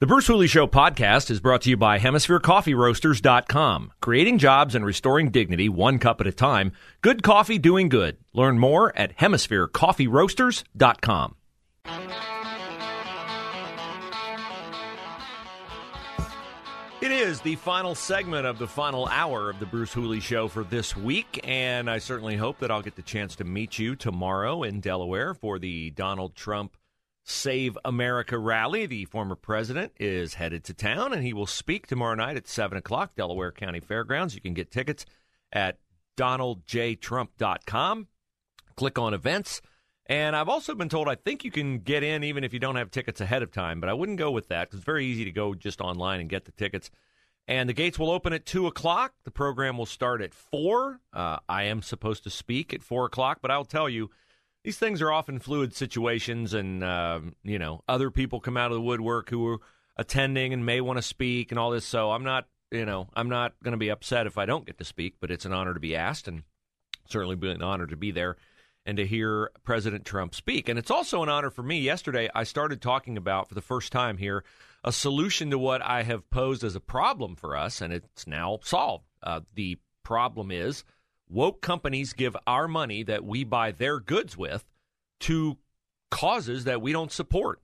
The 0.00 0.06
Bruce 0.06 0.28
Hooley 0.28 0.46
Show 0.46 0.68
podcast 0.68 1.28
is 1.28 1.40
brought 1.40 1.62
to 1.62 1.70
you 1.70 1.76
by 1.76 1.98
HemisphereCoffeeRoasters.com. 1.98 3.90
Creating 4.00 4.38
jobs 4.38 4.76
and 4.76 4.86
restoring 4.86 5.32
dignity 5.32 5.68
one 5.68 5.98
cup 5.98 6.20
at 6.20 6.28
a 6.28 6.32
time. 6.32 6.70
Good 7.00 7.24
coffee 7.24 7.58
doing 7.58 7.88
good. 7.88 8.16
Learn 8.32 8.60
more 8.60 8.96
at 8.96 9.16
HemisphereCoffeeRoasters.com. 9.16 11.34
It 17.00 17.10
is 17.10 17.40
the 17.40 17.56
final 17.56 17.96
segment 17.96 18.46
of 18.46 18.60
the 18.60 18.68
final 18.68 19.08
hour 19.08 19.50
of 19.50 19.58
the 19.58 19.66
Bruce 19.66 19.92
Hooley 19.92 20.20
Show 20.20 20.46
for 20.46 20.62
this 20.62 20.96
week, 20.96 21.40
and 21.42 21.90
I 21.90 21.98
certainly 21.98 22.36
hope 22.36 22.60
that 22.60 22.70
I'll 22.70 22.82
get 22.82 22.94
the 22.94 23.02
chance 23.02 23.34
to 23.34 23.42
meet 23.42 23.80
you 23.80 23.96
tomorrow 23.96 24.62
in 24.62 24.78
Delaware 24.78 25.34
for 25.34 25.58
the 25.58 25.90
Donald 25.90 26.36
Trump 26.36 26.76
Save 27.30 27.76
America 27.84 28.38
rally. 28.38 28.86
The 28.86 29.04
former 29.04 29.34
president 29.34 29.92
is 30.00 30.34
headed 30.34 30.64
to 30.64 30.72
town, 30.72 31.12
and 31.12 31.22
he 31.22 31.34
will 31.34 31.46
speak 31.46 31.86
tomorrow 31.86 32.14
night 32.14 32.38
at 32.38 32.48
7 32.48 32.78
o'clock, 32.78 33.14
Delaware 33.16 33.52
County 33.52 33.80
Fairgrounds. 33.80 34.34
You 34.34 34.40
can 34.40 34.54
get 34.54 34.70
tickets 34.70 35.04
at 35.52 35.76
donaldjtrump.com. 36.16 38.08
Click 38.76 38.98
on 38.98 39.12
events. 39.12 39.60
And 40.06 40.34
I've 40.34 40.48
also 40.48 40.74
been 40.74 40.88
told 40.88 41.06
I 41.06 41.16
think 41.16 41.44
you 41.44 41.50
can 41.50 41.80
get 41.80 42.02
in 42.02 42.24
even 42.24 42.44
if 42.44 42.54
you 42.54 42.60
don't 42.60 42.76
have 42.76 42.90
tickets 42.90 43.20
ahead 43.20 43.42
of 43.42 43.52
time, 43.52 43.78
but 43.78 43.90
I 43.90 43.92
wouldn't 43.92 44.18
go 44.18 44.30
with 44.30 44.48
that 44.48 44.68
because 44.68 44.78
it's 44.78 44.86
very 44.86 45.04
easy 45.04 45.26
to 45.26 45.30
go 45.30 45.54
just 45.54 45.82
online 45.82 46.20
and 46.20 46.30
get 46.30 46.46
the 46.46 46.52
tickets. 46.52 46.90
And 47.46 47.68
the 47.68 47.74
gates 47.74 47.98
will 47.98 48.10
open 48.10 48.32
at 48.32 48.46
2 48.46 48.66
o'clock. 48.66 49.12
The 49.24 49.30
program 49.30 49.76
will 49.76 49.84
start 49.84 50.22
at 50.22 50.32
4. 50.32 50.98
Uh, 51.12 51.38
I 51.46 51.64
am 51.64 51.82
supposed 51.82 52.24
to 52.24 52.30
speak 52.30 52.72
at 52.72 52.82
4 52.82 53.04
o'clock, 53.04 53.40
but 53.42 53.50
I'll 53.50 53.66
tell 53.66 53.90
you, 53.90 54.08
these 54.64 54.78
things 54.78 55.00
are 55.00 55.12
often 55.12 55.38
fluid 55.38 55.74
situations, 55.74 56.54
and, 56.54 56.82
uh, 56.82 57.20
you 57.42 57.58
know, 57.58 57.82
other 57.88 58.10
people 58.10 58.40
come 58.40 58.56
out 58.56 58.70
of 58.70 58.76
the 58.76 58.82
woodwork 58.82 59.30
who 59.30 59.46
are 59.46 59.58
attending 59.96 60.52
and 60.52 60.66
may 60.66 60.80
want 60.80 60.98
to 60.98 61.02
speak 61.02 61.50
and 61.50 61.58
all 61.58 61.70
this. 61.70 61.84
So 61.84 62.10
I'm 62.10 62.24
not, 62.24 62.46
you 62.70 62.84
know, 62.84 63.08
I'm 63.14 63.28
not 63.28 63.54
going 63.62 63.72
to 63.72 63.78
be 63.78 63.90
upset 63.90 64.26
if 64.26 64.38
I 64.38 64.46
don't 64.46 64.66
get 64.66 64.78
to 64.78 64.84
speak, 64.84 65.14
but 65.20 65.30
it's 65.30 65.44
an 65.44 65.52
honor 65.52 65.74
to 65.74 65.80
be 65.80 65.96
asked 65.96 66.28
and 66.28 66.42
certainly 67.08 67.36
be 67.36 67.50
an 67.50 67.62
honor 67.62 67.86
to 67.86 67.96
be 67.96 68.10
there 68.10 68.36
and 68.84 68.96
to 68.96 69.06
hear 69.06 69.50
President 69.64 70.04
Trump 70.04 70.34
speak. 70.34 70.68
And 70.68 70.78
it's 70.78 70.90
also 70.90 71.22
an 71.22 71.28
honor 71.28 71.50
for 71.50 71.62
me. 71.62 71.80
Yesterday, 71.80 72.28
I 72.34 72.44
started 72.44 72.80
talking 72.80 73.16
about, 73.16 73.48
for 73.48 73.54
the 73.54 73.60
first 73.60 73.92
time 73.92 74.16
here, 74.16 74.44
a 74.84 74.92
solution 74.92 75.50
to 75.50 75.58
what 75.58 75.82
I 75.82 76.04
have 76.04 76.30
posed 76.30 76.64
as 76.64 76.76
a 76.76 76.80
problem 76.80 77.36
for 77.36 77.56
us, 77.56 77.80
and 77.80 77.92
it's 77.92 78.26
now 78.26 78.60
solved. 78.62 79.04
Uh, 79.22 79.40
the 79.54 79.78
problem 80.04 80.50
is 80.50 80.84
woke 81.28 81.60
companies 81.60 82.12
give 82.12 82.36
our 82.46 82.68
money 82.68 83.02
that 83.04 83.24
we 83.24 83.44
buy 83.44 83.72
their 83.72 84.00
goods 84.00 84.36
with 84.36 84.64
to 85.20 85.58
causes 86.10 86.64
that 86.64 86.82
we 86.82 86.92
don't 86.92 87.12
support. 87.12 87.60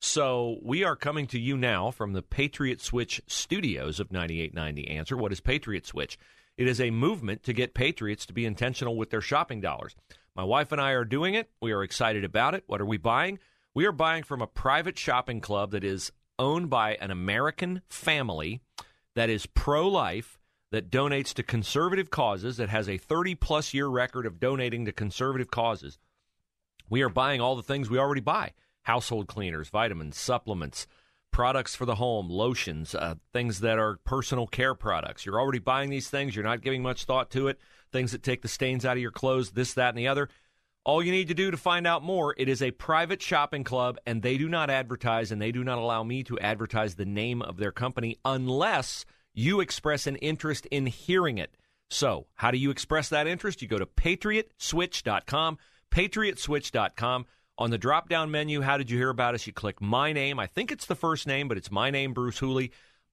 So 0.00 0.58
we 0.62 0.84
are 0.84 0.96
coming 0.96 1.26
to 1.28 1.38
you 1.38 1.56
now 1.56 1.90
from 1.90 2.12
the 2.12 2.22
Patriot 2.22 2.80
Switch 2.80 3.22
studios 3.26 4.00
of 4.00 4.12
9890 4.12 4.88
Answer. 4.88 5.16
What 5.16 5.32
is 5.32 5.40
Patriot 5.40 5.86
Switch? 5.86 6.18
It 6.56 6.68
is 6.68 6.80
a 6.80 6.90
movement 6.90 7.42
to 7.44 7.52
get 7.52 7.74
patriots 7.74 8.26
to 8.26 8.32
be 8.32 8.44
intentional 8.44 8.96
with 8.96 9.10
their 9.10 9.20
shopping 9.20 9.60
dollars. 9.60 9.96
My 10.36 10.44
wife 10.44 10.72
and 10.72 10.80
I 10.80 10.90
are 10.90 11.04
doing 11.04 11.34
it. 11.34 11.50
We 11.60 11.72
are 11.72 11.82
excited 11.82 12.24
about 12.24 12.54
it. 12.54 12.64
What 12.66 12.80
are 12.80 12.86
we 12.86 12.96
buying? 12.96 13.38
We 13.72 13.86
are 13.86 13.92
buying 13.92 14.24
from 14.24 14.42
a 14.42 14.46
private 14.46 14.98
shopping 14.98 15.40
club 15.40 15.70
that 15.70 15.84
is 15.84 16.12
owned 16.38 16.70
by 16.70 16.96
an 16.96 17.10
American 17.10 17.82
family 17.88 18.60
that 19.14 19.30
is 19.30 19.46
pro 19.46 19.88
life, 19.88 20.38
that 20.74 20.90
donates 20.90 21.32
to 21.34 21.42
conservative 21.44 22.10
causes, 22.10 22.56
that 22.56 22.68
has 22.68 22.88
a 22.88 22.98
30 22.98 23.36
plus 23.36 23.72
year 23.72 23.86
record 23.86 24.26
of 24.26 24.40
donating 24.40 24.84
to 24.84 24.92
conservative 24.92 25.48
causes. 25.48 25.98
We 26.90 27.02
are 27.02 27.08
buying 27.08 27.40
all 27.40 27.54
the 27.54 27.62
things 27.62 27.88
we 27.88 27.98
already 27.98 28.20
buy 28.20 28.52
household 28.82 29.28
cleaners, 29.28 29.70
vitamins, 29.70 30.18
supplements, 30.18 30.86
products 31.30 31.74
for 31.74 31.86
the 31.86 31.94
home, 31.94 32.28
lotions, 32.28 32.94
uh, 32.94 33.14
things 33.32 33.60
that 33.60 33.78
are 33.78 33.98
personal 34.04 34.46
care 34.46 34.74
products. 34.74 35.24
You're 35.24 35.40
already 35.40 35.60
buying 35.60 35.90
these 35.90 36.10
things, 36.10 36.34
you're 36.34 36.44
not 36.44 36.60
giving 36.60 36.82
much 36.82 37.04
thought 37.04 37.30
to 37.30 37.48
it 37.48 37.58
things 37.92 38.10
that 38.10 38.24
take 38.24 38.42
the 38.42 38.48
stains 38.48 38.84
out 38.84 38.96
of 38.96 39.02
your 39.02 39.12
clothes, 39.12 39.52
this, 39.52 39.74
that, 39.74 39.90
and 39.90 39.98
the 39.98 40.08
other. 40.08 40.28
All 40.84 41.02
you 41.02 41.12
need 41.12 41.28
to 41.28 41.34
do 41.34 41.52
to 41.52 41.56
find 41.56 41.86
out 41.86 42.02
more, 42.02 42.34
it 42.36 42.48
is 42.48 42.60
a 42.60 42.72
private 42.72 43.22
shopping 43.22 43.62
club, 43.62 43.96
and 44.04 44.20
they 44.20 44.36
do 44.36 44.48
not 44.48 44.68
advertise, 44.68 45.30
and 45.30 45.40
they 45.40 45.52
do 45.52 45.62
not 45.62 45.78
allow 45.78 46.02
me 46.02 46.24
to 46.24 46.38
advertise 46.40 46.96
the 46.96 47.06
name 47.06 47.40
of 47.40 47.56
their 47.56 47.72
company 47.72 48.18
unless 48.24 49.06
you 49.34 49.60
express 49.60 50.06
an 50.06 50.16
interest 50.16 50.66
in 50.66 50.86
hearing 50.86 51.38
it. 51.38 51.56
So, 51.90 52.26
how 52.34 52.50
do 52.50 52.58
you 52.58 52.70
express 52.70 53.08
that 53.10 53.26
interest? 53.26 53.60
You 53.60 53.68
go 53.68 53.78
to 53.78 53.86
patriotswitch.com, 53.86 55.58
patriotswitch.com. 55.90 57.26
On 57.56 57.70
the 57.70 57.78
drop 57.78 58.08
down 58.08 58.32
menu, 58.32 58.62
how 58.62 58.76
did 58.76 58.90
you 58.90 58.98
hear 58.98 59.10
about 59.10 59.34
us? 59.34 59.46
You 59.46 59.52
click 59.52 59.80
my 59.80 60.12
name. 60.12 60.40
I 60.40 60.48
think 60.48 60.72
it's 60.72 60.86
the 60.86 60.96
first 60.96 61.26
name, 61.26 61.46
but 61.46 61.56
it's 61.56 61.70
my 61.70 61.90
name, 61.90 62.12
Bruce 62.12 62.38
Hooley. 62.38 62.72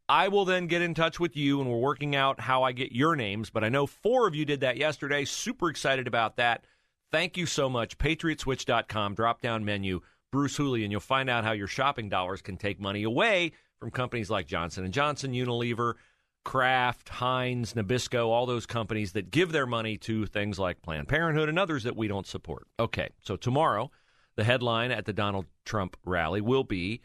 I 0.09 0.29
will 0.29 0.45
then 0.45 0.67
get 0.67 0.81
in 0.81 0.95
touch 0.95 1.19
with 1.19 1.37
you 1.37 1.61
and 1.61 1.69
we're 1.69 1.77
working 1.77 2.15
out 2.15 2.39
how 2.39 2.63
I 2.63 2.71
get 2.71 2.91
your 2.91 3.15
names. 3.15 3.51
But 3.51 3.63
I 3.63 3.69
know 3.69 3.85
four 3.85 4.27
of 4.27 4.33
you 4.33 4.45
did 4.45 4.61
that 4.61 4.77
yesterday. 4.77 5.25
Super 5.25 5.69
excited 5.69 6.07
about 6.07 6.37
that. 6.37 6.65
Thank 7.11 7.37
you 7.37 7.45
so 7.45 7.69
much. 7.69 7.97
PatriotSwitch.com, 7.97 9.15
drop 9.15 9.41
down 9.41 9.63
menu, 9.63 10.01
Bruce 10.31 10.55
Hooley, 10.55 10.83
and 10.83 10.91
you'll 10.91 11.01
find 11.01 11.29
out 11.29 11.43
how 11.43 11.51
your 11.51 11.67
shopping 11.67 12.09
dollars 12.09 12.41
can 12.41 12.57
take 12.57 12.79
money 12.79 13.03
away 13.03 13.51
from 13.79 13.91
companies 13.91 14.29
like 14.29 14.47
Johnson 14.47 14.89
& 14.91 14.93
Johnson, 14.93 15.33
Unilever, 15.33 15.95
Kraft, 16.43 17.09
Heinz, 17.09 17.73
Nabisco, 17.73 18.27
all 18.27 18.45
those 18.45 18.65
companies 18.65 19.13
that 19.13 19.31
give 19.31 19.51
their 19.51 19.67
money 19.67 19.97
to 19.99 20.25
things 20.25 20.57
like 20.57 20.81
Planned 20.81 21.07
Parenthood 21.07 21.49
and 21.49 21.59
others 21.59 21.83
that 21.83 21.95
we 21.95 22.07
don't 22.07 22.27
support. 22.27 22.67
Okay, 22.79 23.09
so 23.21 23.35
tomorrow, 23.35 23.91
the 24.35 24.43
headline 24.43 24.91
at 24.91 25.05
the 25.05 25.13
Donald 25.13 25.45
Trump 25.65 25.97
rally 26.05 26.41
will 26.41 26.63
be 26.63 27.01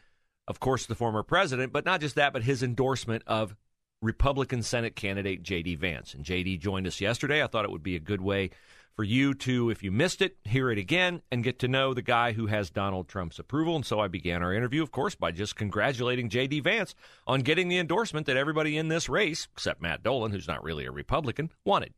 of 0.49 0.61
course, 0.61 0.87
the 0.87 0.95
former 0.95 1.23
president, 1.23 1.73
but 1.73 1.85
not 1.85 2.01
just 2.01 2.15
that, 2.15 2.33
but 2.33 2.45
his 2.45 2.63
endorsement 2.63 3.23
of 3.27 3.57
Republican 4.01 4.63
Senate 4.63 4.95
candidate 4.95 5.43
J.D. 5.43 5.75
Vance. 5.77 6.15
And 6.15 6.25
J.D. 6.25 6.59
joined 6.59 6.87
us 6.87 7.01
yesterday. 7.01 7.43
I 7.43 7.47
thought 7.47 7.65
it 7.65 7.71
would 7.71 7.83
be 7.83 7.97
a 7.97 8.01
good 8.01 8.21
way 8.21 8.51
for 8.97 9.05
you 9.05 9.35
to, 9.35 9.71
if 9.71 9.83
you 9.83 9.93
missed 9.93 10.23
it, 10.23 10.37
hear 10.45 10.71
it 10.71 10.79
again 10.79 11.21
and 11.31 11.45
get 11.45 11.59
to 11.59 11.69
know 11.69 11.93
the 11.93 12.03
guy 12.03 12.33
who 12.33 12.47
has 12.47 12.71
Donald 12.71 13.09
Trump's 13.09 13.39
approval. 13.39 13.77
And 13.77 13.85
so 13.85 14.01
I 14.01 14.09
began 14.09 14.43
our 14.43 14.55
interview, 14.55 14.83
of 14.83 14.91
course, 14.91 15.15
by 15.15 15.31
just 15.31 15.55
congratulating 15.55 16.31
J.D. 16.31 16.61
Vance 16.61 16.95
on 17.27 17.43
getting 17.43 17.69
the 17.69 17.79
endorsement 17.79 18.27
that 18.27 18.39
everybody 18.39 18.79
in 18.79 18.89
this 18.89 19.09
race, 19.09 19.49
except 19.53 19.83
Matt 19.83 20.03
Dolan, 20.03 20.33
who's 20.33 20.49
not 20.49 20.65
really 20.65 20.87
a 20.87 20.91
Republican, 20.91 21.53
wanted. 21.65 21.93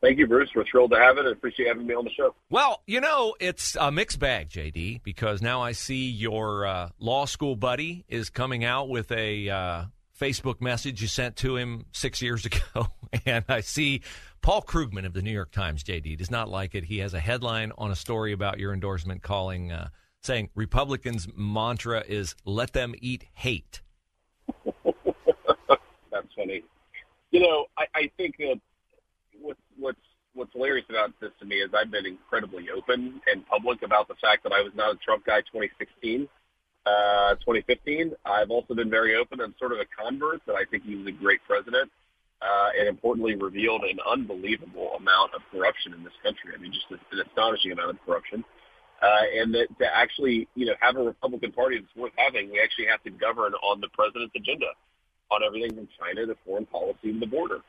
Thank 0.00 0.18
you, 0.18 0.26
Bruce. 0.26 0.50
We're 0.54 0.64
thrilled 0.70 0.90
to 0.90 0.98
have 0.98 1.16
it 1.16 1.24
and 1.24 1.34
appreciate 1.34 1.66
having 1.66 1.86
me 1.86 1.94
on 1.94 2.04
the 2.04 2.10
show. 2.10 2.34
Well, 2.50 2.82
you 2.86 3.00
know, 3.00 3.34
it's 3.40 3.74
a 3.74 3.90
mixed 3.90 4.18
bag, 4.18 4.50
JD, 4.50 5.02
because 5.02 5.40
now 5.40 5.62
I 5.62 5.72
see 5.72 6.10
your 6.10 6.66
uh, 6.66 6.90
law 6.98 7.24
school 7.24 7.56
buddy 7.56 8.04
is 8.06 8.28
coming 8.28 8.64
out 8.64 8.90
with 8.90 9.10
a 9.10 9.48
uh, 9.48 9.84
Facebook 10.18 10.60
message 10.60 11.02
you 11.02 11.08
sent 11.08 11.36
to 11.36 11.56
him 11.56 11.86
six 11.92 12.22
years 12.22 12.46
ago. 12.46 12.88
and 13.26 13.44
I 13.48 13.60
see 13.60 14.02
Paul 14.42 14.62
Krugman 14.62 15.06
of 15.06 15.12
the 15.12 15.22
New 15.22 15.32
York 15.32 15.50
Times, 15.50 15.82
JD, 15.82 16.18
does 16.18 16.30
not 16.30 16.48
like 16.48 16.74
it. 16.74 16.84
He 16.84 16.98
has 16.98 17.14
a 17.14 17.20
headline 17.20 17.72
on 17.78 17.90
a 17.90 17.96
story 17.96 18.32
about 18.32 18.58
your 18.58 18.72
endorsement 18.72 19.22
calling, 19.22 19.72
uh, 19.72 19.88
saying 20.22 20.50
Republicans' 20.54 21.28
mantra 21.34 22.04
is 22.06 22.34
let 22.44 22.72
them 22.72 22.94
eat 23.00 23.26
hate. 23.32 23.80
That's 24.64 26.28
funny. 26.36 26.62
You 27.30 27.40
know, 27.40 27.66
I, 27.76 27.86
I 27.94 28.10
think 28.16 28.36
that 28.38 28.60
what's 29.40 29.60
what's 29.78 29.98
what's 30.34 30.52
hilarious 30.52 30.86
about 30.88 31.12
this 31.20 31.30
to 31.40 31.46
me 31.46 31.56
is 31.56 31.70
I've 31.74 31.90
been 31.90 32.06
incredibly 32.06 32.68
open 32.70 33.20
and 33.26 33.46
public 33.46 33.82
about 33.82 34.08
the 34.08 34.14
fact 34.16 34.42
that 34.44 34.52
I 34.52 34.62
was 34.62 34.72
not 34.74 34.94
a 34.94 34.98
Trump 34.98 35.24
guy 35.24 35.40
2016, 35.40 36.28
uh, 36.86 37.34
2015. 37.36 38.12
I've 38.24 38.50
also 38.50 38.74
been 38.74 38.90
very 38.90 39.16
open. 39.16 39.40
I'm 39.40 39.54
sort 39.58 39.72
of 39.72 39.78
a 39.78 39.86
convert 39.86 40.44
that 40.46 40.54
I 40.54 40.64
think 40.70 40.84
he 40.84 40.96
was 40.96 41.06
a 41.06 41.12
great 41.12 41.40
president. 41.46 41.90
Uh, 42.42 42.68
and 42.78 42.88
importantly, 42.88 43.34
revealed 43.36 43.82
an 43.84 43.98
unbelievable 44.06 44.92
amount 44.98 45.32
of 45.32 45.40
corruption 45.50 45.94
in 45.94 46.04
this 46.04 46.12
country. 46.22 46.52
I 46.54 46.60
mean, 46.60 46.72
just 46.72 46.84
an 46.90 47.20
astonishing 47.26 47.72
amount 47.72 47.90
of 47.90 48.04
corruption. 48.04 48.44
Uh, 49.00 49.40
and 49.40 49.54
that 49.54 49.66
to 49.78 49.86
actually, 49.96 50.46
you 50.54 50.66
know, 50.66 50.74
have 50.80 50.96
a 50.96 51.02
Republican 51.02 51.52
Party 51.52 51.78
that's 51.78 51.96
worth 51.96 52.12
having, 52.16 52.50
we 52.50 52.60
actually 52.60 52.86
have 52.86 53.02
to 53.04 53.10
govern 53.10 53.54
on 53.54 53.80
the 53.80 53.88
president's 53.88 54.34
agenda 54.36 54.66
on 55.30 55.42
everything 55.42 55.74
from 55.74 55.88
China 55.98 56.26
to 56.26 56.36
foreign 56.44 56.66
policy 56.66 57.10
and 57.10 57.20
the 57.20 57.26
border. 57.26 57.60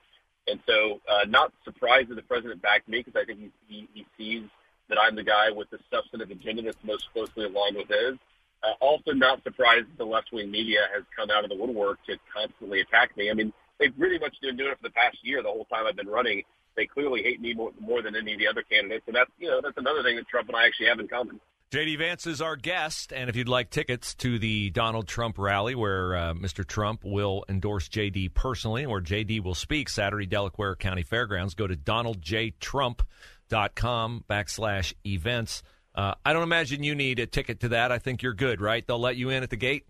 And 0.47 0.59
so, 0.67 1.01
uh, 1.09 1.25
not 1.27 1.53
surprised 1.63 2.09
that 2.09 2.15
the 2.15 2.21
president 2.21 2.61
backed 2.61 2.87
me 2.87 3.01
because 3.03 3.19
I 3.19 3.25
think 3.25 3.39
he, 3.39 3.51
he, 3.67 3.89
he 3.93 4.05
sees 4.17 4.49
that 4.89 4.97
I'm 5.01 5.15
the 5.15 5.23
guy 5.23 5.51
with 5.51 5.69
the 5.71 5.79
substantive 5.91 6.29
agenda 6.29 6.61
that's 6.61 6.83
most 6.83 7.11
closely 7.13 7.45
aligned 7.45 7.77
with 7.77 7.87
his. 7.87 8.19
Uh, 8.65 8.73
also, 8.81 9.11
not 9.11 9.43
surprised 9.43 9.85
the 9.97 10.05
left 10.05 10.29
wing 10.33 10.49
media 10.49 10.79
has 10.93 11.03
come 11.15 11.29
out 11.29 11.43
of 11.43 11.49
the 11.49 11.55
woodwork 11.55 12.03
to 12.05 12.15
constantly 12.33 12.81
attack 12.81 13.15
me. 13.15 13.29
I 13.29 13.33
mean, 13.33 13.53
they've 13.79 13.93
really 13.97 14.17
much 14.17 14.35
been 14.41 14.57
doing 14.57 14.71
it 14.71 14.77
for 14.77 14.83
the 14.83 14.93
past 14.93 15.17
year. 15.21 15.43
The 15.43 15.49
whole 15.49 15.65
time 15.65 15.85
I've 15.87 15.95
been 15.95 16.07
running, 16.07 16.41
they 16.75 16.87
clearly 16.87 17.21
hate 17.21 17.39
me 17.39 17.53
more, 17.53 17.71
more 17.79 18.01
than 18.01 18.15
any 18.15 18.33
of 18.33 18.39
the 18.39 18.47
other 18.47 18.63
candidates, 18.63 19.03
and 19.07 19.15
that's 19.15 19.29
you 19.37 19.49
know 19.49 19.61
that's 19.61 19.77
another 19.77 20.01
thing 20.01 20.15
that 20.15 20.27
Trump 20.27 20.47
and 20.47 20.57
I 20.57 20.65
actually 20.65 20.87
have 20.87 20.99
in 20.99 21.07
common. 21.07 21.39
JD 21.71 21.97
Vance 21.97 22.27
is 22.27 22.41
our 22.41 22.55
guest, 22.55 23.11
and 23.11 23.29
if 23.29 23.35
you'd 23.35 23.49
like 23.49 23.69
tickets 23.69 24.15
to 24.15 24.39
the 24.39 24.69
Donald 24.69 25.07
Trump 25.07 25.37
rally 25.37 25.75
where 25.75 26.15
uh, 26.15 26.33
Mr. 26.33 26.65
Trump 26.65 27.03
will 27.03 27.43
endorse 27.49 27.89
JD 27.89 28.33
personally 28.33 28.83
and 28.83 28.91
where 28.91 29.01
JD 29.01 29.43
will 29.43 29.55
speak 29.55 29.89
Saturday, 29.89 30.25
Delaware 30.25 30.75
County 30.75 31.03
Fairgrounds, 31.03 31.53
go 31.53 31.67
to 31.67 31.75
donaldjtrump.com 31.75 34.23
backslash 34.29 34.93
events. 35.05 35.63
Uh, 35.95 36.13
I 36.25 36.33
don't 36.33 36.43
imagine 36.43 36.83
you 36.83 36.93
need 36.93 37.19
a 37.19 37.25
ticket 37.25 37.61
to 37.61 37.69
that. 37.69 37.91
I 37.91 37.99
think 37.99 38.21
you're 38.21 38.33
good, 38.33 38.59
right? 38.59 38.85
They'll 38.85 38.99
let 38.99 39.15
you 39.15 39.29
in 39.29 39.43
at 39.43 39.49
the 39.49 39.55
gate? 39.55 39.85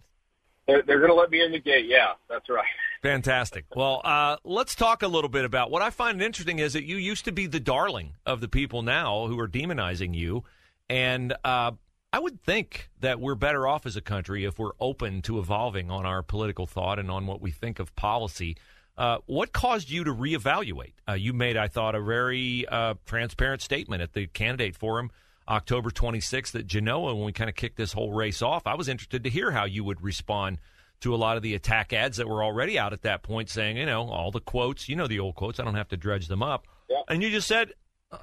They're, 0.68 0.84
they're 0.84 1.00
going 1.00 1.10
to 1.10 1.16
let 1.16 1.32
me 1.32 1.44
in 1.44 1.52
the 1.52 1.60
gate, 1.60 1.86
yeah. 1.88 2.14
That's 2.30 2.50
right. 2.50 2.66
Fantastic. 3.02 3.66
Well, 3.76 4.02
uh, 4.04 4.38
let's 4.44 4.76
talk 4.76 5.04
a 5.04 5.08
little 5.08 5.30
bit 5.30 5.46
about 5.46 5.70
what 5.70 5.82
I 5.82 5.90
find 5.90 6.22
interesting 6.22 6.60
is 6.60 6.74
that 6.74 6.86
you 6.86 6.98
used 6.98 7.26
to 7.26 7.32
be 7.32 7.48
the 7.48 7.60
darling 7.60 8.14
of 8.26 8.42
the 8.42 8.48
people 8.48 8.82
now 8.82 9.28
who 9.28 9.40
are 9.40 9.48
demonizing 9.48 10.16
you. 10.16 10.44
And 10.90 11.34
uh, 11.44 11.72
I 12.14 12.20
would 12.20 12.42
think 12.42 12.90
that 13.02 13.20
we're 13.20 13.36
better 13.36 13.68
off 13.68 13.86
as 13.86 13.96
a 13.96 14.02
country 14.02 14.46
if 14.46 14.58
we're 14.58 14.72
open 14.80 15.22
to 15.24 15.40
evolving 15.40 15.92
on 15.92 16.06
our 16.06 16.24
political 16.24 16.66
thought 16.66 16.98
and 16.98 17.12
on 17.12 17.28
what 17.28 17.42
we 17.42 17.52
think 17.52 17.80
of 17.80 17.96
policy. 17.96 18.58
Uh, 18.98 19.18
what 19.26 19.52
caused 19.52 19.90
you 19.90 20.04
to 20.04 20.14
reevaluate? 20.14 20.94
Uh, 21.08 21.14
you 21.14 21.34
made, 21.34 21.58
I 21.58 21.68
thought, 21.68 21.94
a 21.94 22.02
very 22.02 22.66
uh, 22.68 22.96
transparent 23.06 23.62
statement 23.62 24.02
at 24.02 24.14
the 24.14 24.28
candidate 24.28 24.76
forum 24.76 25.12
October 25.48 25.90
26th 25.92 26.56
at 26.56 26.68
Genoa 26.68 27.14
when 27.14 27.26
we 27.26 27.32
kind 27.32 27.50
of 27.50 27.56
kicked 27.56 27.78
this 27.78 27.94
whole 27.94 28.12
race 28.12 28.42
off. 28.42 28.66
I 28.66 28.76
was 28.76 28.90
interested 28.90 29.24
to 29.24 29.30
hear 29.30 29.52
how 29.52 29.66
you 29.66 29.84
would 29.84 30.02
respond 30.02 30.60
to 31.02 31.14
a 31.14 31.18
lot 31.18 31.38
of 31.38 31.44
the 31.44 31.54
attack 31.54 31.94
ads 31.94 32.18
that 32.18 32.28
were 32.28 32.44
already 32.44 32.80
out 32.80 32.94
at 32.94 33.04
that 33.04 33.22
point 33.22 33.50
saying, 33.50 33.78
you 33.78 33.86
know, 33.86 34.10
all 34.10 34.32
the 34.32 34.40
quotes, 34.40 34.90
you 34.90 34.96
know, 34.96 35.08
the 35.08 35.20
old 35.20 35.36
quotes. 35.36 35.60
I 35.60 35.64
don't 35.64 35.76
have 35.76 35.90
to 35.90 35.98
dredge 35.98 36.28
them 36.28 36.42
up. 36.42 36.68
And 37.08 37.22
you 37.22 37.30
just 37.30 37.48
said, 37.48 37.74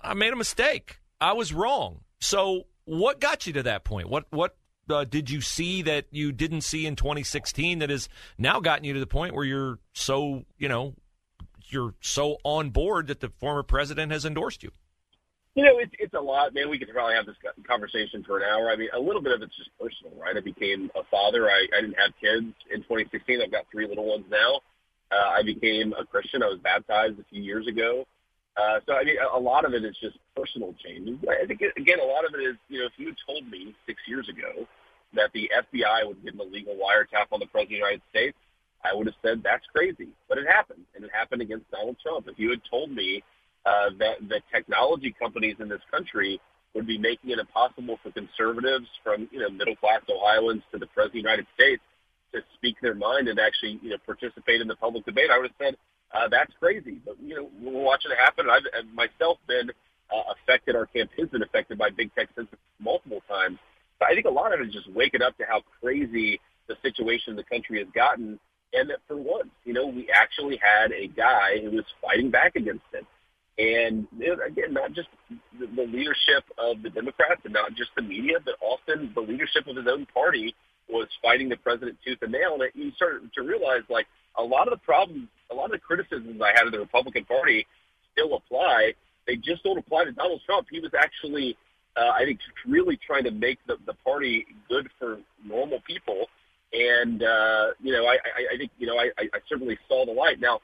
I 0.02 0.14
made 0.14 0.32
a 0.32 0.36
mistake. 0.36 0.98
I 1.20 1.32
was 1.32 1.52
wrong. 1.52 2.00
So, 2.20 2.66
what 2.84 3.20
got 3.20 3.46
you 3.46 3.52
to 3.54 3.62
that 3.64 3.84
point? 3.84 4.08
What 4.08 4.26
what 4.30 4.56
uh, 4.90 5.04
did 5.04 5.30
you 5.30 5.40
see 5.40 5.82
that 5.82 6.06
you 6.10 6.32
didn't 6.32 6.62
see 6.62 6.86
in 6.86 6.96
2016 6.96 7.78
that 7.78 7.90
has 7.90 8.08
now 8.38 8.60
gotten 8.60 8.84
you 8.84 8.94
to 8.94 9.00
the 9.00 9.06
point 9.06 9.34
where 9.34 9.44
you're 9.44 9.78
so 9.92 10.44
you 10.58 10.68
know 10.68 10.94
you're 11.68 11.94
so 12.00 12.38
on 12.44 12.70
board 12.70 13.06
that 13.06 13.20
the 13.20 13.28
former 13.28 13.62
president 13.62 14.12
has 14.12 14.24
endorsed 14.24 14.62
you? 14.62 14.72
You 15.54 15.64
know, 15.64 15.78
it's 15.78 15.92
it's 15.98 16.14
a 16.14 16.20
lot, 16.20 16.54
man. 16.54 16.70
We 16.70 16.78
could 16.78 16.88
probably 16.88 17.14
have 17.14 17.26
this 17.26 17.36
conversation 17.68 18.24
for 18.24 18.38
an 18.38 18.44
hour. 18.44 18.70
I 18.70 18.76
mean, 18.76 18.88
a 18.96 19.00
little 19.00 19.20
bit 19.20 19.32
of 19.32 19.42
it's 19.42 19.56
just 19.56 19.68
personal, 19.78 20.12
right? 20.18 20.36
I 20.36 20.40
became 20.40 20.90
a 20.96 21.04
father. 21.10 21.50
I, 21.50 21.66
I 21.76 21.80
didn't 21.82 22.00
have 22.00 22.16
kids 22.20 22.56
in 22.72 22.80
2016. 22.88 23.42
I've 23.42 23.52
got 23.52 23.66
three 23.70 23.86
little 23.86 24.08
ones 24.08 24.24
now. 24.30 24.60
Uh, 25.12 25.28
I 25.36 25.42
became 25.42 25.92
a 25.92 26.06
Christian. 26.06 26.42
I 26.42 26.48
was 26.48 26.58
baptized 26.64 27.20
a 27.20 27.24
few 27.28 27.42
years 27.42 27.66
ago. 27.66 28.06
Uh, 28.56 28.80
so 28.86 28.94
I 28.94 29.04
mean, 29.04 29.16
a 29.20 29.38
lot 29.38 29.66
of 29.66 29.74
it 29.74 29.84
is 29.84 29.96
just 30.00 30.16
personal 30.34 30.74
changes. 30.84 31.18
I 31.28 31.44
think 31.44 31.60
again, 31.76 32.00
a 32.00 32.08
lot 32.08 32.24
of 32.24 32.32
it 32.34 32.40
is 32.40 32.56
you 32.68 32.80
know, 32.80 32.86
if 32.86 32.96
you 32.96 33.12
told 33.26 33.44
me 33.50 33.74
six 33.86 34.00
years 34.08 34.28
ago 34.28 34.66
that 35.12 35.30
the 35.34 35.50
FBI 35.52 36.08
would 36.08 36.24
get 36.24 36.32
an 36.32 36.40
illegal 36.40 36.80
wiretap 36.80 37.28
on 37.30 37.40
the 37.40 37.46
president 37.46 37.64
of 37.64 37.68
the 37.68 37.74
United 37.76 38.02
States, 38.08 38.36
I 38.84 38.94
would 38.94 39.06
have 39.06 39.20
said 39.20 39.42
that's 39.44 39.64
crazy. 39.68 40.08
But 40.28 40.38
it 40.38 40.48
happened, 40.48 40.84
and 40.96 41.04
it 41.04 41.10
happened 41.12 41.42
against 41.42 41.70
Donald 41.70 41.96
Trump. 42.02 42.28
If 42.28 42.38
you 42.38 42.48
had 42.48 42.60
told 42.70 42.90
me 42.90 43.22
uh, 43.66 43.90
that 43.98 44.16
the 44.28 44.40
technology 44.52 45.14
companies 45.18 45.56
in 45.60 45.68
this 45.68 45.82
country 45.90 46.40
would 46.74 46.86
be 46.86 46.98
making 46.98 47.30
it 47.30 47.38
impossible 47.38 47.98
for 48.02 48.10
conservatives 48.12 48.86
from 49.04 49.28
you 49.30 49.40
know 49.40 49.50
middle 49.50 49.76
class 49.76 50.00
Ohioans 50.08 50.62
to 50.72 50.78
the 50.78 50.86
president 50.86 51.06
of 51.06 51.12
the 51.12 51.18
United 51.18 51.46
States 51.54 51.82
to 52.32 52.40
speak 52.54 52.76
their 52.80 52.94
mind 52.94 53.28
and 53.28 53.38
actually 53.38 53.78
you 53.82 53.90
know 53.90 53.98
participate 54.06 54.60
in 54.60 54.68
the 54.68 54.76
public 54.76 55.04
debate, 55.04 55.30
I 55.30 55.38
would 55.38 55.50
have 55.50 55.56
said 55.58 55.76
uh, 56.14 56.28
that's 56.28 56.52
crazy. 56.60 56.98
But 57.04 57.16
you 57.22 57.36
know, 57.36 57.50
we're 57.60 57.82
watching 57.82 58.10
it 58.10 58.18
happen. 58.18 58.46
I've, 58.50 58.62
I've 58.76 58.94
myself 58.94 59.38
been 59.48 59.70
uh, 60.10 60.32
affected. 60.32 60.76
Our 60.76 60.86
campaign's 60.86 61.30
been 61.30 61.42
affected 61.42 61.78
by 61.78 61.90
big 61.90 62.14
tech 62.14 62.28
multiple 62.78 63.22
times. 63.28 63.58
So 63.98 64.06
I 64.06 64.14
think 64.14 64.26
a 64.26 64.30
lot 64.30 64.52
of 64.52 64.60
it 64.60 64.68
is 64.68 64.72
just 64.72 64.90
waking 64.90 65.22
up 65.22 65.36
to 65.38 65.44
how 65.44 65.62
crazy 65.80 66.40
the 66.68 66.76
situation 66.82 67.30
in 67.32 67.36
the 67.36 67.44
country 67.44 67.78
has 67.78 67.88
gotten, 67.94 68.38
and 68.72 68.90
that 68.90 68.98
for 69.08 69.16
once, 69.16 69.50
you 69.64 69.72
know, 69.72 69.86
we 69.86 70.08
actually 70.12 70.58
had 70.62 70.92
a 70.92 71.08
guy 71.08 71.60
who 71.62 71.70
was 71.70 71.84
fighting 72.00 72.30
back 72.30 72.56
against 72.56 72.84
it. 72.92 73.06
And 73.58 74.06
again, 74.46 74.72
not 74.72 74.92
just 74.92 75.08
the, 75.58 75.84
leadership 75.84 76.44
of 76.56 76.82
the 76.82 76.88
Democrats 76.88 77.42
and 77.44 77.52
not 77.52 77.74
just 77.74 77.90
the 77.94 78.02
media, 78.02 78.38
but 78.42 78.54
often 78.62 79.12
the 79.14 79.20
leadership 79.20 79.66
of 79.66 79.76
his 79.76 79.86
own 79.86 80.06
party 80.06 80.54
was 80.88 81.06
fighting 81.20 81.48
the 81.48 81.56
president 81.56 81.98
tooth 82.04 82.18
and 82.22 82.32
nail. 82.32 82.54
And 82.54 82.70
you 82.74 82.92
started 82.96 83.30
to 83.34 83.42
realize, 83.42 83.82
like, 83.90 84.06
a 84.38 84.42
lot 84.42 84.68
of 84.68 84.72
the 84.72 84.84
problems, 84.84 85.28
a 85.50 85.54
lot 85.54 85.66
of 85.66 85.72
the 85.72 85.78
criticisms 85.78 86.40
I 86.40 86.52
had 86.56 86.66
of 86.66 86.72
the 86.72 86.78
Republican 86.78 87.24
Party 87.26 87.66
still 88.12 88.34
apply. 88.34 88.94
They 89.26 89.36
just 89.36 89.62
don't 89.64 89.78
apply 89.78 90.04
to 90.04 90.12
Donald 90.12 90.40
Trump. 90.46 90.68
He 90.70 90.80
was 90.80 90.92
actually, 90.98 91.56
uh, 91.96 92.10
I 92.14 92.24
think, 92.24 92.40
really 92.66 92.98
trying 93.06 93.24
to 93.24 93.30
make 93.30 93.58
the, 93.66 93.76
the 93.86 93.94
party 94.02 94.46
good 94.68 94.88
for 94.98 95.18
normal 95.44 95.80
people. 95.86 96.26
And, 96.72 97.22
uh, 97.22 97.66
you 97.82 97.92
know, 97.92 98.06
I, 98.06 98.14
I, 98.14 98.54
I 98.54 98.56
think, 98.56 98.70
you 98.78 98.86
know, 98.86 98.96
I, 98.98 99.10
I 99.18 99.38
certainly 99.46 99.78
saw 99.88 100.06
the 100.06 100.12
light. 100.12 100.40
Now, 100.40 100.60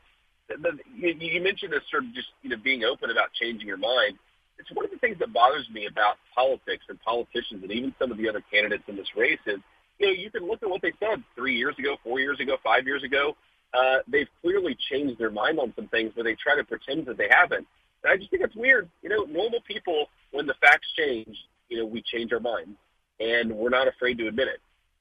you, 0.96 1.14
you 1.18 1.42
mentioned 1.42 1.72
this 1.72 1.82
sort 1.90 2.04
of 2.04 2.14
just, 2.14 2.28
you 2.42 2.50
know, 2.50 2.56
being 2.62 2.84
open 2.84 3.10
about 3.10 3.32
changing 3.40 3.66
your 3.66 3.78
mind. 3.78 4.18
It's 4.58 4.70
one 4.72 4.84
of 4.84 4.90
the 4.90 4.98
things 4.98 5.18
that 5.20 5.32
bothers 5.32 5.68
me 5.72 5.86
about 5.86 6.16
politics 6.34 6.84
and 6.88 7.00
politicians 7.00 7.62
and 7.62 7.70
even 7.70 7.94
some 7.98 8.10
of 8.10 8.18
the 8.18 8.28
other 8.28 8.42
candidates 8.50 8.84
in 8.88 8.96
this 8.96 9.08
race 9.16 9.38
is, 9.46 9.58
you 9.98 10.06
know, 10.06 10.12
you 10.12 10.30
can 10.30 10.46
look 10.46 10.62
at 10.62 10.70
what 10.70 10.82
they 10.82 10.92
said 10.98 11.22
three 11.36 11.56
years 11.56 11.74
ago, 11.78 11.96
four 12.02 12.18
years 12.18 12.40
ago, 12.40 12.56
five 12.62 12.86
years 12.86 13.02
ago 13.04 13.36
uh, 13.74 13.98
they've 14.08 14.28
clearly 14.40 14.76
changed 14.90 15.18
their 15.18 15.30
mind 15.30 15.58
on 15.58 15.72
some 15.76 15.88
things, 15.88 16.12
but 16.16 16.24
they 16.24 16.34
try 16.34 16.56
to 16.56 16.64
pretend 16.64 17.06
that 17.06 17.18
they 17.18 17.28
haven't. 17.30 17.66
And 18.02 18.12
I 18.12 18.16
just 18.16 18.30
think 18.30 18.42
it's 18.42 18.56
weird. 18.56 18.88
You 19.02 19.10
know, 19.10 19.24
normal 19.24 19.60
people, 19.66 20.06
when 20.30 20.46
the 20.46 20.54
facts 20.60 20.88
change, 20.96 21.36
you 21.68 21.78
know, 21.78 21.86
we 21.86 22.02
change 22.02 22.32
our 22.32 22.40
minds, 22.40 22.78
and 23.20 23.52
we're 23.52 23.70
not 23.70 23.88
afraid 23.88 24.18
to 24.18 24.28
admit 24.28 24.48
it. 24.48 24.60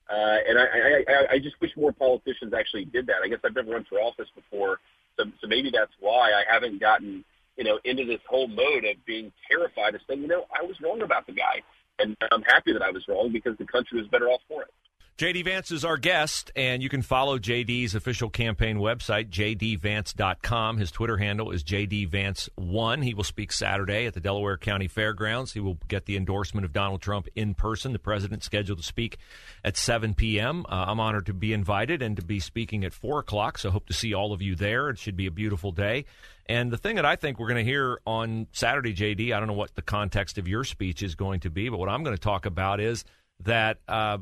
Uh, 0.09 0.37
and 0.47 0.57
I, 0.57 0.63
I, 0.63 1.03
I, 1.07 1.33
I 1.33 1.39
just 1.39 1.59
wish 1.61 1.71
more 1.75 1.91
politicians 1.91 2.53
actually 2.57 2.85
did 2.85 3.07
that. 3.07 3.17
I 3.23 3.27
guess 3.27 3.39
I've 3.43 3.55
never 3.55 3.71
run 3.71 3.85
for 3.89 3.99
office 3.99 4.27
before, 4.35 4.79
so, 5.17 5.25
so 5.41 5.47
maybe 5.47 5.71
that's 5.73 5.91
why 5.99 6.31
I 6.31 6.43
haven't 6.51 6.79
gotten, 6.79 7.23
you 7.57 7.63
know, 7.63 7.79
into 7.83 8.05
this 8.05 8.21
whole 8.29 8.47
mode 8.47 8.85
of 8.85 9.03
being 9.05 9.31
terrified 9.49 9.95
of 9.95 10.01
saying, 10.07 10.21
you 10.21 10.27
know, 10.27 10.45
I 10.57 10.63
was 10.63 10.79
wrong 10.81 11.01
about 11.01 11.25
the 11.27 11.33
guy, 11.33 11.61
and 11.99 12.15
I'm 12.31 12.43
happy 12.43 12.73
that 12.73 12.81
I 12.81 12.91
was 12.91 13.03
wrong 13.07 13.31
because 13.31 13.57
the 13.57 13.65
country 13.65 13.99
was 13.99 14.07
better 14.07 14.27
off 14.27 14.41
for 14.47 14.63
it. 14.63 14.69
JD 15.17 15.45
Vance 15.45 15.71
is 15.71 15.83
our 15.83 15.97
guest, 15.97 16.51
and 16.55 16.83
you 16.83 16.89
can 16.89 17.01
follow 17.01 17.39
JD's 17.39 17.95
official 17.95 18.29
campaign 18.29 18.77
website, 18.77 19.31
jdvance.com. 19.31 20.77
His 20.77 20.91
Twitter 20.91 21.17
handle 21.17 21.49
is 21.49 21.63
jdvance1. 21.63 23.03
He 23.03 23.15
will 23.15 23.23
speak 23.23 23.51
Saturday 23.51 24.05
at 24.05 24.13
the 24.13 24.19
Delaware 24.19 24.57
County 24.57 24.87
Fairgrounds. 24.87 25.53
He 25.53 25.59
will 25.59 25.79
get 25.87 26.05
the 26.05 26.17
endorsement 26.17 26.65
of 26.65 26.71
Donald 26.71 27.01
Trump 27.01 27.27
in 27.33 27.55
person. 27.55 27.93
The 27.93 27.99
president 27.99 28.43
scheduled 28.43 28.77
to 28.77 28.85
speak 28.85 29.17
at 29.63 29.75
7 29.75 30.13
p.m. 30.13 30.67
Uh, 30.69 30.85
I'm 30.87 30.99
honored 30.99 31.25
to 31.25 31.33
be 31.33 31.51
invited 31.51 32.03
and 32.03 32.15
to 32.17 32.23
be 32.23 32.39
speaking 32.39 32.85
at 32.85 32.93
4 32.93 33.17
o'clock, 33.17 33.57
so 33.57 33.71
hope 33.71 33.87
to 33.87 33.93
see 33.93 34.13
all 34.13 34.33
of 34.33 34.43
you 34.43 34.53
there. 34.53 34.89
It 34.89 34.99
should 34.99 35.17
be 35.17 35.25
a 35.25 35.31
beautiful 35.31 35.71
day. 35.71 36.05
And 36.45 36.69
the 36.69 36.77
thing 36.77 36.97
that 36.97 37.05
I 37.05 37.15
think 37.15 37.39
we're 37.39 37.49
going 37.49 37.65
to 37.65 37.71
hear 37.71 37.99
on 38.05 38.45
Saturday, 38.51 38.93
JD, 38.93 39.33
I 39.33 39.39
don't 39.39 39.47
know 39.47 39.53
what 39.53 39.73
the 39.73 39.81
context 39.81 40.37
of 40.37 40.47
your 40.47 40.63
speech 40.63 41.01
is 41.01 41.15
going 41.15 41.39
to 41.39 41.49
be, 41.49 41.69
but 41.69 41.79
what 41.79 41.89
I'm 41.89 42.03
going 42.03 42.15
to 42.15 42.21
talk 42.21 42.45
about 42.45 42.79
is 42.79 43.03
that. 43.39 43.79
Uh, 43.87 44.19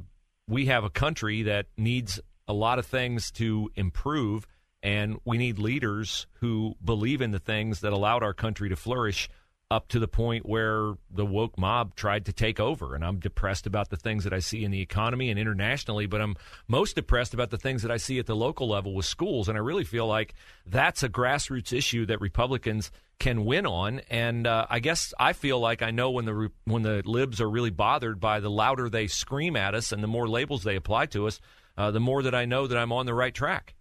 we 0.48 0.68
have 0.68 0.84
a 0.84 0.90
country 0.90 1.44
that 1.44 1.68
needs 1.78 2.20
a 2.48 2.54
lot 2.54 2.80
of 2.80 2.86
things 2.86 3.32
to 3.32 3.72
improve, 3.76 4.46
and 4.84 5.20
we 5.26 5.38
need 5.38 5.58
leaders 5.58 6.28
who 6.34 6.76
believe 6.84 7.22
in 7.22 7.32
the 7.32 7.40
things 7.40 7.82
that 7.82 7.94
allowed 7.94 8.24
our 8.24 8.34
country 8.34 8.70
to 8.70 8.76
flourish 8.76 9.30
up 9.72 9.88
to 9.88 10.00
the 10.00 10.08
point 10.08 10.46
where 10.46 10.94
the 11.10 11.26
woke 11.26 11.58
mob 11.58 11.96
tried 11.96 12.26
to 12.26 12.34
take 12.34 12.60
over. 12.60 12.94
And 12.94 13.04
I'm 13.04 13.20
depressed 13.20 13.66
about 13.66 13.90
the 13.90 13.98
things 13.98 14.24
that 14.24 14.34
I 14.34 14.40
see 14.40 14.64
in 14.64 14.70
the 14.70 14.82
economy 14.82 15.32
and 15.32 15.40
internationally, 15.40 16.06
but 16.06 16.22
I'm 16.22 16.36
most 16.68 16.96
depressed 16.96 17.34
about 17.34 17.50
the 17.50 17.58
things 17.58 17.82
that 17.82 17.90
I 17.90 17.98
see 17.98 18.20
at 18.20 18.28
the 18.28 18.36
local 18.36 18.70
level 18.70 18.94
with 18.94 19.08
schools. 19.08 19.50
And 19.50 19.58
I 19.58 19.62
really 19.62 19.84
feel 19.84 20.06
like 20.06 20.36
that's 20.68 21.02
a 21.02 21.10
grassroots 21.10 21.74
issue 21.74 22.06
that 22.06 22.22
Republicans 22.22 22.92
can 23.20 23.46
win 23.46 23.66
on. 23.66 24.02
And 24.10 24.48
uh, 24.48 24.66
I 24.70 24.80
guess 24.80 25.14
I 25.20 25.34
feel 25.34 25.60
like 25.60 25.82
I 25.82 25.92
know 25.92 26.12
when 26.12 26.26
the 26.26 26.52
when 26.66 26.84
the 26.84 27.02
libs 27.06 27.42
are 27.42 27.50
really 27.50 27.70
bothered 27.70 28.20
by 28.20 28.40
the 28.40 28.50
louder 28.50 28.90
they 28.90 29.08
scream 29.08 29.56
at 29.56 29.76
us 29.76 29.92
and 29.92 30.04
the 30.04 30.08
more 30.08 30.28
labels 30.28 30.64
they 30.64 30.76
apply 30.76 31.08
to 31.08 31.28
us, 31.28 31.40
uh, 31.78 31.92
the 31.92 32.00
more 32.00 32.24
that 32.24 32.36
I 32.36 32.46
know 32.46 32.68
that 32.68 32.78
I'm 32.78 32.92
on 32.92 33.06
the 33.06 33.14
right 33.14 33.34
track. 33.34 33.76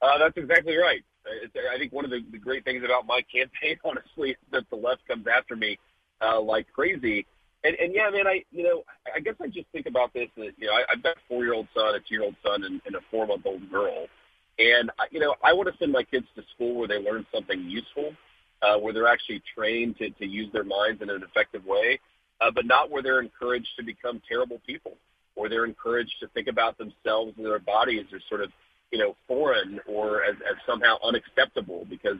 Uh, 0.00 0.18
that's 0.18 0.36
exactly 0.36 0.76
right. 0.76 1.02
I 1.72 1.78
think 1.78 1.92
one 1.92 2.04
of 2.04 2.10
the, 2.10 2.24
the 2.32 2.38
great 2.38 2.64
things 2.64 2.82
about 2.84 3.06
my 3.06 3.20
campaign, 3.32 3.78
honestly, 3.84 4.30
is 4.30 4.36
that 4.50 4.68
the 4.70 4.76
left 4.76 5.06
comes 5.06 5.26
after 5.26 5.54
me 5.54 5.78
uh, 6.20 6.40
like 6.40 6.66
crazy. 6.72 7.26
And, 7.64 7.76
and 7.76 7.94
yeah, 7.94 8.10
man, 8.10 8.26
I 8.26 8.44
you 8.50 8.64
know 8.64 8.82
I 9.14 9.20
guess 9.20 9.34
I 9.40 9.46
just 9.46 9.68
think 9.72 9.86
about 9.86 10.12
this. 10.12 10.28
That, 10.36 10.52
you 10.56 10.66
know, 10.66 10.72
I, 10.72 10.82
I've 10.90 11.02
got 11.02 11.16
a 11.16 11.20
four 11.28 11.44
year 11.44 11.54
old 11.54 11.68
son, 11.74 11.94
a 11.94 12.00
two 12.00 12.06
year 12.10 12.24
old 12.24 12.34
son, 12.44 12.64
and, 12.64 12.80
and 12.86 12.96
a 12.96 13.00
four 13.10 13.26
month 13.26 13.46
old 13.46 13.70
girl. 13.70 14.08
And, 14.58 14.90
you 15.10 15.20
know, 15.20 15.34
I 15.42 15.52
want 15.52 15.68
to 15.72 15.78
send 15.78 15.92
my 15.92 16.02
kids 16.02 16.26
to 16.36 16.42
school 16.54 16.74
where 16.76 16.88
they 16.88 16.98
learn 16.98 17.26
something 17.34 17.64
useful, 17.68 18.12
uh, 18.62 18.76
where 18.78 18.92
they're 18.92 19.08
actually 19.08 19.42
trained 19.54 19.98
to, 19.98 20.10
to 20.10 20.26
use 20.26 20.52
their 20.52 20.64
minds 20.64 21.02
in 21.02 21.10
an 21.10 21.22
effective 21.22 21.64
way. 21.64 21.98
uh, 22.42 22.50
but 22.50 22.66
not 22.66 22.90
where 22.90 23.02
they're 23.02 23.20
encouraged 23.20 23.68
to 23.78 23.84
become 23.84 24.20
terrible 24.28 24.60
people 24.66 24.96
or 25.36 25.48
they're 25.48 25.64
encouraged 25.64 26.14
to 26.20 26.26
think 26.28 26.48
about 26.48 26.76
themselves 26.76 27.32
and 27.36 27.46
their 27.46 27.58
bodies 27.58 28.04
as 28.14 28.20
sort 28.28 28.42
of, 28.42 28.50
you 28.90 28.98
know, 28.98 29.16
foreign 29.28 29.80
or 29.86 30.24
as, 30.24 30.34
as 30.50 30.56
somehow 30.66 30.96
unacceptable 31.04 31.86
because, 31.88 32.16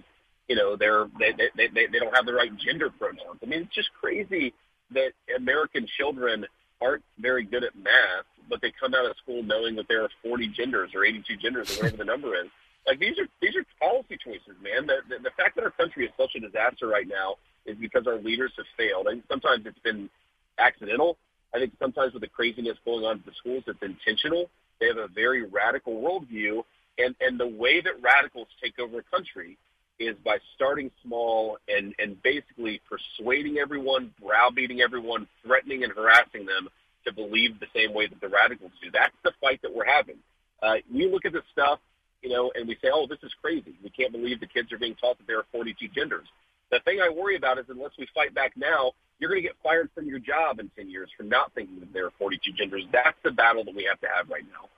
you 0.48 0.56
know, 0.56 0.76
they're, 0.76 1.06
they, 1.18 1.32
they, 1.56 1.66
they, 1.74 1.86
they 1.92 1.98
don't 1.98 2.14
have 2.14 2.24
the 2.24 2.32
right 2.32 2.56
gender 2.58 2.88
pronouns. 2.90 3.38
I 3.42 3.46
mean, 3.46 3.62
it's 3.62 3.74
just 3.74 3.90
crazy 4.00 4.54
that 4.94 5.10
American 5.36 5.86
children 5.98 6.46
aren't 6.82 7.04
very 7.18 7.44
good 7.44 7.64
at 7.64 7.76
math, 7.76 8.26
but 8.48 8.60
they 8.60 8.72
come 8.78 8.94
out 8.94 9.06
of 9.06 9.16
school 9.16 9.42
knowing 9.42 9.76
that 9.76 9.86
there 9.88 10.02
are 10.02 10.10
40 10.22 10.48
genders 10.48 10.90
or 10.94 11.04
82 11.04 11.36
genders 11.36 11.70
or 11.70 11.82
whatever 11.84 11.96
the 11.98 12.04
number 12.04 12.34
is. 12.34 12.48
Like 12.86 12.98
these 12.98 13.18
are 13.18 13.28
these 13.40 13.54
are 13.54 13.64
policy 13.80 14.18
choices, 14.22 14.56
man. 14.60 14.86
The, 14.86 14.96
the 15.08 15.22
the 15.22 15.30
fact 15.36 15.54
that 15.54 15.64
our 15.64 15.70
country 15.70 16.04
is 16.04 16.10
such 16.18 16.34
a 16.36 16.40
disaster 16.40 16.88
right 16.88 17.06
now 17.06 17.36
is 17.64 17.76
because 17.76 18.06
our 18.08 18.16
leaders 18.16 18.52
have 18.56 18.66
failed, 18.76 19.06
and 19.06 19.22
sometimes 19.28 19.66
it's 19.66 19.78
been 19.78 20.10
accidental. 20.58 21.16
I 21.54 21.58
think 21.58 21.72
sometimes 21.78 22.12
with 22.12 22.22
the 22.22 22.28
craziness 22.28 22.76
going 22.84 23.04
on 23.04 23.18
at 23.18 23.26
the 23.26 23.32
schools, 23.38 23.62
it's 23.66 23.82
intentional. 23.82 24.50
They 24.80 24.88
have 24.88 24.96
a 24.96 25.06
very 25.06 25.44
radical 25.44 25.94
worldview, 26.02 26.64
and 26.98 27.14
and 27.20 27.38
the 27.38 27.46
way 27.46 27.80
that 27.80 28.02
radicals 28.02 28.48
take 28.60 28.80
over 28.80 28.98
a 28.98 29.02
country 29.04 29.58
is 30.04 30.16
by 30.24 30.38
starting 30.54 30.90
small 31.02 31.58
and 31.68 31.94
and 31.98 32.20
basically 32.22 32.80
persuading 32.88 33.58
everyone, 33.58 34.12
browbeating 34.22 34.80
everyone, 34.80 35.26
threatening 35.44 35.84
and 35.84 35.92
harassing 35.92 36.46
them 36.46 36.68
to 37.04 37.12
believe 37.12 37.58
the 37.58 37.66
same 37.74 37.92
way 37.94 38.06
that 38.06 38.20
the 38.20 38.28
radicals 38.28 38.72
do. 38.82 38.90
That's 38.92 39.14
the 39.24 39.32
fight 39.40 39.60
that 39.62 39.74
we're 39.74 39.86
having. 39.86 40.16
Uh, 40.62 40.76
we 40.92 41.10
look 41.10 41.24
at 41.24 41.32
this 41.32 41.42
stuff, 41.50 41.80
you 42.22 42.30
know, 42.30 42.52
and 42.54 42.68
we 42.68 42.76
say, 42.82 42.90
"Oh, 42.92 43.06
this 43.06 43.18
is 43.22 43.32
crazy. 43.42 43.74
We 43.82 43.90
can't 43.90 44.12
believe 44.12 44.40
the 44.40 44.46
kids 44.46 44.72
are 44.72 44.78
being 44.78 44.94
taught 44.94 45.18
that 45.18 45.26
there 45.26 45.38
are 45.38 45.46
42 45.52 45.88
genders." 45.88 46.26
The 46.70 46.80
thing 46.80 47.00
I 47.00 47.10
worry 47.10 47.36
about 47.36 47.58
is 47.58 47.66
unless 47.68 47.92
we 47.98 48.06
fight 48.14 48.34
back 48.34 48.52
now, 48.56 48.92
you're 49.18 49.30
going 49.30 49.42
to 49.42 49.48
get 49.48 49.56
fired 49.62 49.90
from 49.94 50.06
your 50.06 50.18
job 50.18 50.58
in 50.58 50.70
10 50.74 50.88
years 50.88 51.10
for 51.16 51.22
not 51.22 51.52
thinking 51.54 51.78
that 51.80 51.92
there 51.92 52.06
are 52.06 52.12
42 52.18 52.52
genders. 52.52 52.84
That's 52.90 53.16
the 53.22 53.30
battle 53.30 53.62
that 53.64 53.74
we 53.74 53.84
have 53.84 54.00
to 54.00 54.08
have 54.08 54.30
right 54.30 54.44
now. 54.50 54.68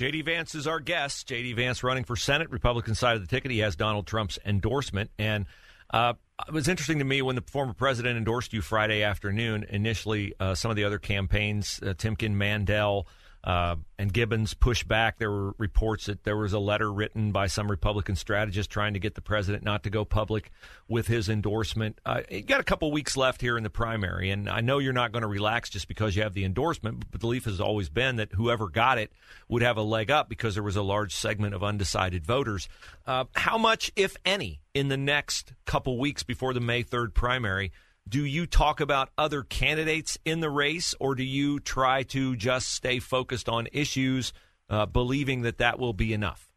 JD 0.00 0.24
Vance 0.24 0.54
is 0.54 0.66
our 0.66 0.80
guest. 0.80 1.28
JD 1.28 1.56
Vance 1.56 1.84
running 1.84 2.04
for 2.04 2.16
Senate, 2.16 2.48
Republican 2.48 2.94
side 2.94 3.16
of 3.16 3.20
the 3.20 3.28
ticket. 3.28 3.50
He 3.50 3.58
has 3.58 3.76
Donald 3.76 4.06
Trump's 4.06 4.38
endorsement. 4.46 5.10
And 5.18 5.44
uh, 5.90 6.14
it 6.48 6.54
was 6.54 6.68
interesting 6.68 7.00
to 7.00 7.04
me 7.04 7.20
when 7.20 7.36
the 7.36 7.42
former 7.42 7.74
president 7.74 8.16
endorsed 8.16 8.54
you 8.54 8.62
Friday 8.62 9.02
afternoon. 9.02 9.66
Initially, 9.68 10.32
uh, 10.40 10.54
some 10.54 10.70
of 10.70 10.78
the 10.78 10.84
other 10.84 10.98
campaigns, 10.98 11.80
uh, 11.82 11.88
Timken, 11.88 12.30
Mandel, 12.30 13.08
uh, 13.42 13.76
and 13.98 14.12
Gibbons 14.12 14.52
pushed 14.52 14.86
back. 14.86 15.18
There 15.18 15.30
were 15.30 15.54
reports 15.56 16.06
that 16.06 16.24
there 16.24 16.36
was 16.36 16.52
a 16.52 16.58
letter 16.58 16.92
written 16.92 17.32
by 17.32 17.46
some 17.46 17.70
Republican 17.70 18.16
strategist 18.16 18.70
trying 18.70 18.92
to 18.94 19.00
get 19.00 19.14
the 19.14 19.22
president 19.22 19.64
not 19.64 19.82
to 19.84 19.90
go 19.90 20.04
public 20.04 20.50
with 20.88 21.06
his 21.06 21.28
endorsement. 21.28 21.98
Uh, 22.04 22.20
you 22.30 22.42
got 22.42 22.60
a 22.60 22.64
couple 22.64 22.92
weeks 22.92 23.16
left 23.16 23.40
here 23.40 23.56
in 23.56 23.62
the 23.62 23.70
primary, 23.70 24.30
and 24.30 24.48
I 24.48 24.60
know 24.60 24.78
you're 24.78 24.92
not 24.92 25.12
going 25.12 25.22
to 25.22 25.28
relax 25.28 25.70
just 25.70 25.88
because 25.88 26.16
you 26.16 26.22
have 26.22 26.34
the 26.34 26.44
endorsement. 26.44 27.00
But 27.00 27.12
the 27.12 27.18
belief 27.18 27.46
has 27.46 27.60
always 27.60 27.88
been 27.88 28.16
that 28.16 28.32
whoever 28.32 28.68
got 28.68 28.98
it 28.98 29.10
would 29.48 29.62
have 29.62 29.78
a 29.78 29.82
leg 29.82 30.10
up 30.10 30.28
because 30.28 30.54
there 30.54 30.62
was 30.62 30.76
a 30.76 30.82
large 30.82 31.14
segment 31.14 31.54
of 31.54 31.64
undecided 31.64 32.26
voters. 32.26 32.68
Uh, 33.06 33.24
how 33.32 33.56
much, 33.56 33.90
if 33.96 34.16
any, 34.24 34.60
in 34.74 34.88
the 34.88 34.98
next 34.98 35.54
couple 35.64 35.98
weeks 35.98 36.22
before 36.22 36.52
the 36.52 36.60
May 36.60 36.84
3rd 36.84 37.14
primary? 37.14 37.72
Do 38.08 38.24
you 38.24 38.46
talk 38.46 38.80
about 38.80 39.10
other 39.16 39.42
candidates 39.42 40.18
in 40.24 40.40
the 40.40 40.50
race, 40.50 40.94
or 40.98 41.14
do 41.14 41.22
you 41.22 41.60
try 41.60 42.02
to 42.04 42.36
just 42.36 42.68
stay 42.68 42.98
focused 42.98 43.48
on 43.48 43.68
issues, 43.72 44.32
uh, 44.68 44.86
believing 44.86 45.42
that 45.42 45.58
that 45.58 45.78
will 45.78 45.92
be 45.92 46.12
enough? 46.12 46.50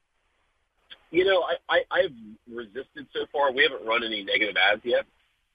You 1.12 1.26
know, 1.26 1.44
I, 1.44 1.56
I, 1.70 1.82
I've 1.92 2.16
resisted 2.50 3.06
so 3.14 3.26
far. 3.32 3.52
We 3.52 3.62
haven't 3.64 3.86
run 3.86 4.04
any 4.04 4.24
negative 4.24 4.56
ads 4.58 4.82
yet. 4.84 5.06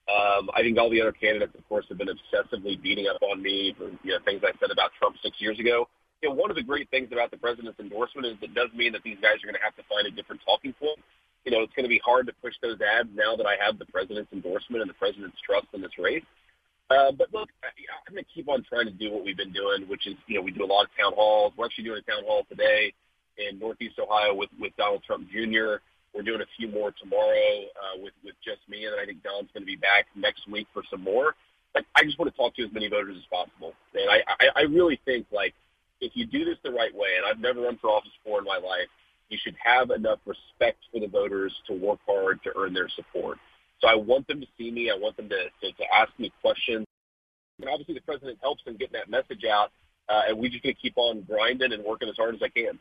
Um, 0.08 0.48
I 0.54 0.62
think 0.62 0.78
all 0.78 0.88
the 0.88 1.00
other 1.02 1.12
candidates, 1.12 1.54
of 1.58 1.68
course, 1.68 1.84
have 1.88 1.98
been 1.98 2.08
obsessively 2.08 2.80
beating 2.80 3.06
up 3.08 3.20
on 3.20 3.42
me 3.42 3.74
for 3.76 3.90
you 4.04 4.14
know, 4.14 4.18
things 4.24 4.40
I 4.44 4.52
said 4.60 4.70
about 4.70 4.92
Trump 4.98 5.16
six 5.22 5.36
years 5.40 5.58
ago. 5.58 5.88
You 6.22 6.30
know, 6.30 6.34
one 6.34 6.50
of 6.50 6.56
the 6.56 6.62
great 6.62 6.88
things 6.90 7.08
about 7.12 7.30
the 7.30 7.36
president's 7.36 7.78
endorsement 7.78 8.26
is 8.26 8.36
it 8.40 8.54
does 8.54 8.70
mean 8.74 8.92
that 8.92 9.02
these 9.02 9.18
guys 9.20 9.42
are 9.42 9.46
going 9.46 9.58
to 9.58 9.62
have 9.62 9.76
to 9.76 9.82
find 9.88 10.06
a 10.06 10.10
different 10.10 10.40
talking 10.46 10.72
point 10.72 10.98
you 11.44 11.52
know, 11.52 11.62
it's 11.62 11.72
going 11.74 11.84
to 11.84 11.88
be 11.88 12.00
hard 12.04 12.26
to 12.26 12.32
push 12.42 12.54
those 12.62 12.78
ads 12.80 13.08
now 13.14 13.36
that 13.36 13.46
I 13.46 13.56
have 13.64 13.78
the 13.78 13.86
president's 13.86 14.32
endorsement 14.32 14.82
and 14.82 14.90
the 14.90 14.94
president's 14.94 15.38
trust 15.40 15.66
in 15.72 15.80
this 15.80 15.96
race. 15.98 16.24
Uh, 16.90 17.12
but 17.12 17.32
look, 17.32 17.48
I'm 17.62 18.14
going 18.14 18.24
to 18.24 18.30
keep 18.34 18.48
on 18.48 18.64
trying 18.64 18.86
to 18.86 18.92
do 18.92 19.12
what 19.12 19.24
we've 19.24 19.36
been 19.36 19.52
doing, 19.52 19.88
which 19.88 20.06
is, 20.06 20.14
you 20.26 20.36
know, 20.36 20.42
we 20.42 20.50
do 20.50 20.64
a 20.64 20.66
lot 20.66 20.84
of 20.84 20.90
town 20.98 21.12
halls. 21.14 21.52
We're 21.56 21.66
actually 21.66 21.84
doing 21.84 22.00
a 22.00 22.10
town 22.10 22.24
hall 22.24 22.44
today 22.48 22.92
in 23.36 23.58
Northeast 23.58 23.98
Ohio 23.98 24.34
with, 24.34 24.48
with 24.58 24.72
Donald 24.76 25.02
Trump 25.04 25.28
Jr. 25.28 25.84
We're 26.14 26.24
doing 26.24 26.40
a 26.40 26.50
few 26.56 26.68
more 26.68 26.92
tomorrow 26.92 27.68
uh, 27.76 28.00
with, 28.02 28.14
with 28.24 28.34
just 28.42 28.66
me, 28.68 28.86
and 28.86 28.98
I 28.98 29.04
think 29.04 29.22
Don's 29.22 29.48
going 29.52 29.62
to 29.62 29.66
be 29.66 29.76
back 29.76 30.06
next 30.16 30.48
week 30.48 30.66
for 30.72 30.82
some 30.90 31.04
more. 31.04 31.34
Like, 31.74 31.84
I 31.94 32.04
just 32.04 32.18
want 32.18 32.32
to 32.32 32.36
talk 32.36 32.56
to 32.56 32.64
as 32.64 32.72
many 32.72 32.88
voters 32.88 33.16
as 33.16 33.24
possible. 33.30 33.74
And 33.94 34.08
I, 34.10 34.24
I, 34.40 34.48
I 34.56 34.62
really 34.62 34.98
think, 35.04 35.26
like, 35.30 35.54
if 36.00 36.12
you 36.14 36.24
do 36.24 36.44
this 36.44 36.56
the 36.64 36.72
right 36.72 36.94
way, 36.94 37.08
and 37.16 37.26
I've 37.26 37.38
never 37.38 37.60
run 37.60 37.76
for 37.76 37.90
office 37.90 38.10
before 38.24 38.38
in 38.38 38.44
my 38.44 38.56
life, 38.56 38.88
you 39.28 39.38
should 39.42 39.56
have 39.62 39.90
enough 39.90 40.18
respect 40.24 40.78
for 40.92 41.00
the 41.00 41.06
voters 41.06 41.54
to 41.66 41.74
work 41.74 42.00
hard 42.06 42.42
to 42.44 42.52
earn 42.56 42.72
their 42.72 42.88
support. 42.88 43.38
So 43.80 43.88
I 43.88 43.94
want 43.94 44.26
them 44.26 44.40
to 44.40 44.46
see 44.56 44.70
me. 44.70 44.90
I 44.90 44.94
want 44.94 45.16
them 45.16 45.28
to, 45.28 45.44
to, 45.62 45.72
to 45.72 45.84
ask 45.94 46.10
me 46.18 46.32
questions. 46.40 46.86
And 47.60 47.68
obviously 47.68 47.94
the 47.94 48.00
president 48.00 48.38
helps 48.40 48.62
in 48.66 48.76
getting 48.76 48.94
that 48.94 49.08
message 49.08 49.44
out. 49.44 49.70
Uh, 50.08 50.22
and 50.28 50.38
we 50.38 50.48
just 50.48 50.62
going 50.62 50.74
to 50.74 50.80
keep 50.80 50.94
on 50.96 51.22
grinding 51.22 51.72
and 51.72 51.84
working 51.84 52.08
as 52.08 52.16
hard 52.16 52.34
as 52.34 52.42
I 52.42 52.48
can. 52.48 52.78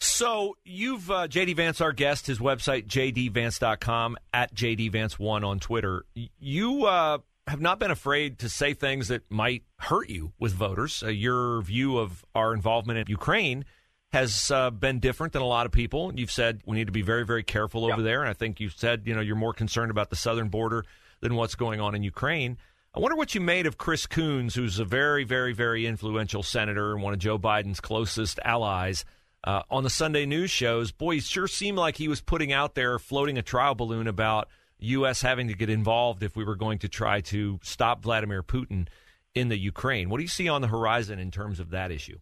So 0.00 0.56
you've 0.64 1.10
uh, 1.10 1.28
JD 1.28 1.56
Vance, 1.56 1.80
our 1.80 1.92
guest, 1.92 2.26
his 2.26 2.38
website 2.38 2.86
jdvance.com 2.86 4.16
at 4.34 4.52
jdvance1 4.52 5.46
on 5.46 5.60
Twitter. 5.60 6.04
You 6.40 6.86
uh, 6.86 7.18
have 7.46 7.60
not 7.60 7.78
been 7.78 7.90
afraid 7.90 8.40
to 8.40 8.48
say 8.48 8.74
things 8.74 9.08
that 9.08 9.30
might 9.30 9.62
hurt 9.78 10.08
you 10.08 10.32
with 10.40 10.52
voters. 10.54 11.02
Uh, 11.04 11.08
your 11.08 11.62
view 11.62 11.98
of 11.98 12.24
our 12.34 12.52
involvement 12.52 12.98
in 12.98 13.04
Ukraine 13.08 13.64
has 14.12 14.50
uh, 14.50 14.70
been 14.70 15.00
different 15.00 15.32
than 15.32 15.42
a 15.42 15.46
lot 15.46 15.64
of 15.64 15.72
people. 15.72 16.12
You've 16.14 16.30
said 16.30 16.60
we 16.66 16.76
need 16.76 16.86
to 16.86 16.92
be 16.92 17.02
very, 17.02 17.24
very 17.24 17.42
careful 17.42 17.86
over 17.86 18.02
there, 18.02 18.20
and 18.20 18.28
I 18.28 18.34
think 18.34 18.60
you've 18.60 18.74
said 18.76 19.02
you 19.06 19.14
know 19.14 19.20
you're 19.20 19.36
more 19.36 19.54
concerned 19.54 19.90
about 19.90 20.10
the 20.10 20.16
southern 20.16 20.48
border 20.48 20.84
than 21.20 21.34
what's 21.34 21.54
going 21.54 21.80
on 21.80 21.94
in 21.94 22.02
Ukraine. 22.02 22.58
I 22.94 23.00
wonder 23.00 23.16
what 23.16 23.34
you 23.34 23.40
made 23.40 23.66
of 23.66 23.78
Chris 23.78 24.06
Coons, 24.06 24.54
who's 24.54 24.78
a 24.78 24.84
very, 24.84 25.24
very, 25.24 25.54
very 25.54 25.86
influential 25.86 26.42
senator 26.42 26.92
and 26.92 27.02
one 27.02 27.14
of 27.14 27.20
Joe 27.20 27.38
Biden's 27.38 27.80
closest 27.80 28.38
allies. 28.44 29.06
Uh, 29.44 29.62
on 29.70 29.82
the 29.82 29.90
Sunday 29.90 30.26
news 30.26 30.50
shows, 30.50 30.92
boy, 30.92 31.16
it 31.16 31.24
sure 31.24 31.48
seemed 31.48 31.78
like 31.78 31.96
he 31.96 32.06
was 32.06 32.20
putting 32.20 32.52
out 32.52 32.74
there, 32.74 32.98
floating 32.98 33.38
a 33.38 33.42
trial 33.42 33.74
balloon 33.74 34.06
about 34.06 34.48
U.S. 34.78 35.22
having 35.22 35.48
to 35.48 35.54
get 35.54 35.70
involved 35.70 36.22
if 36.22 36.36
we 36.36 36.44
were 36.44 36.54
going 36.54 36.80
to 36.80 36.88
try 36.88 37.22
to 37.22 37.58
stop 37.62 38.02
Vladimir 38.02 38.42
Putin 38.42 38.88
in 39.34 39.48
the 39.48 39.58
Ukraine. 39.58 40.10
What 40.10 40.18
do 40.18 40.22
you 40.22 40.28
see 40.28 40.48
on 40.48 40.60
the 40.60 40.68
horizon 40.68 41.18
in 41.18 41.30
terms 41.30 41.60
of 41.60 41.70
that 41.70 41.90
issue? 41.90 42.18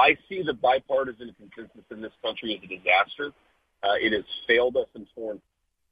I 0.00 0.16
see 0.28 0.42
the 0.42 0.54
bipartisan 0.54 1.34
consensus 1.38 1.84
in 1.90 2.00
this 2.02 2.12
country 2.24 2.56
as 2.56 2.64
a 2.64 2.68
disaster. 2.68 3.32
Uh, 3.82 3.96
it 4.00 4.12
has 4.12 4.24
failed 4.46 4.76
us 4.76 4.88
in 4.94 5.06
foreign 5.14 5.40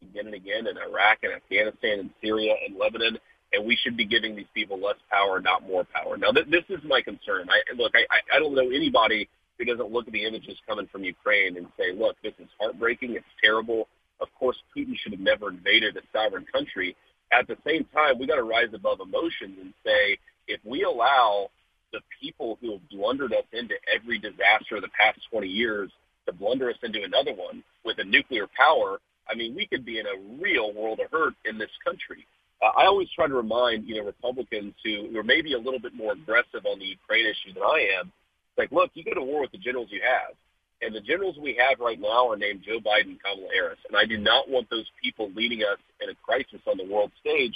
again 0.03 0.27
and 0.27 0.35
again 0.35 0.67
in 0.67 0.77
Iraq 0.79 1.19
and 1.23 1.33
Afghanistan 1.33 2.01
and 2.01 2.11
Syria 2.23 2.55
and 2.67 2.77
Lebanon, 2.77 3.19
and 3.53 3.67
we 3.67 3.77
should 3.77 3.97
be 3.97 4.05
giving 4.05 4.37
these 4.37 4.47
people 4.55 4.79
less 4.79 4.97
power, 5.11 5.41
not 5.41 5.67
more 5.67 5.85
power. 5.93 6.17
Now, 6.17 6.31
th- 6.31 6.47
this 6.51 6.65
is 6.69 6.79
my 6.85 7.01
concern. 7.03 7.49
I, 7.51 7.75
look, 7.75 7.93
I, 7.95 8.05
I 8.35 8.39
don't 8.39 8.55
know 8.55 8.71
anybody 8.71 9.29
who 9.59 9.65
doesn't 9.65 9.91
look 9.91 10.07
at 10.07 10.13
the 10.13 10.25
images 10.25 10.57
coming 10.69 10.87
from 10.93 11.03
Ukraine 11.03 11.57
and 11.57 11.67
say, 11.79 11.93
look, 11.93 12.17
this 12.23 12.35
is 12.39 12.47
heartbreaking. 12.61 13.17
It's 13.17 13.27
terrible. 13.43 13.89
Of 14.21 14.29
course, 14.39 14.57
Putin 14.77 14.95
should 15.03 15.13
have 15.13 15.21
never 15.21 15.49
invaded 15.51 15.97
a 15.97 16.03
sovereign 16.13 16.47
country. 16.53 16.95
At 17.33 17.47
the 17.49 17.57
same 17.67 17.85
time, 17.93 18.19
we 18.19 18.27
got 18.27 18.37
to 18.37 18.45
rise 18.45 18.73
above 18.73 19.01
emotions 19.01 19.59
and 19.61 19.75
say, 19.85 20.19
if 20.47 20.61
we 20.65 20.85
allow 20.85 21.51
the 21.93 22.01
people 22.21 22.59
who 22.61 22.73
have 22.73 22.89
blundered 22.91 23.33
us 23.33 23.45
into 23.53 23.75
every 23.93 24.19
disaster 24.19 24.77
of 24.77 24.83
the 24.83 24.91
past 24.99 25.19
20 25.31 25.47
years 25.47 25.91
to 26.27 26.33
blunder 26.33 26.71
us 26.71 26.77
into 26.83 27.03
another 27.03 27.35
one 27.35 27.63
with 27.85 27.99
a 27.99 28.05
nuclear 28.05 28.47
power, 28.57 28.99
I 29.29 29.35
mean, 29.35 29.55
we 29.55 29.67
could 29.67 29.85
be 29.85 29.99
in 29.99 30.07
a 30.07 30.43
real 30.43 30.73
world 30.73 31.01
of 31.01 31.11
hurt 31.11 31.35
in 31.45 31.59
this 31.59 31.71
country. 31.85 32.27
Uh, 32.63 32.73
I 32.77 32.87
always 32.87 33.09
try 33.15 33.27
to 33.27 33.35
remind, 33.35 33.87
you 33.87 33.97
know, 33.97 34.05
Republicans 34.05 34.75
who, 34.85 35.09
who 35.11 35.19
are 35.19 35.25
maybe 35.25 35.55
a 35.55 35.59
little 35.59 35.79
bit 35.79 35.95
more 35.95 36.13
aggressive 36.13 36.67
on 36.67 36.79
the 36.79 36.87
Ukraine 36.87 37.27
issue 37.27 37.55
than 37.55 37.63
I 37.63 37.99
am, 38.01 38.13
like, 38.57 38.73
look, 38.73 38.91
you 38.95 39.05
go 39.05 39.15
to 39.15 39.23
war 39.23 39.43
with 39.43 39.53
the 39.53 39.59
generals 39.59 39.89
you 39.91 40.01
have. 40.03 40.35
And 40.81 40.95
the 40.95 41.01
generals 41.01 41.37
we 41.39 41.59
have 41.59 41.81
right 41.81 41.99
now 41.99 42.31
are 42.31 42.37
named 42.37 42.63
Joe 42.67 42.79
Biden 42.79 43.15
and 43.15 43.23
Kamala 43.23 43.49
Harris. 43.53 43.79
And 43.89 43.97
I 43.97 44.05
do 44.05 44.17
not 44.19 44.49
want 44.49 44.71
those 44.71 44.87
people 45.03 45.31
leading 45.35 45.63
us 45.63 45.79
in 46.01 46.11
a 46.11 46.15
crisis 46.15 46.61
on 46.67 46.77
the 46.77 46.87
world 46.87 47.11
stage. 47.21 47.55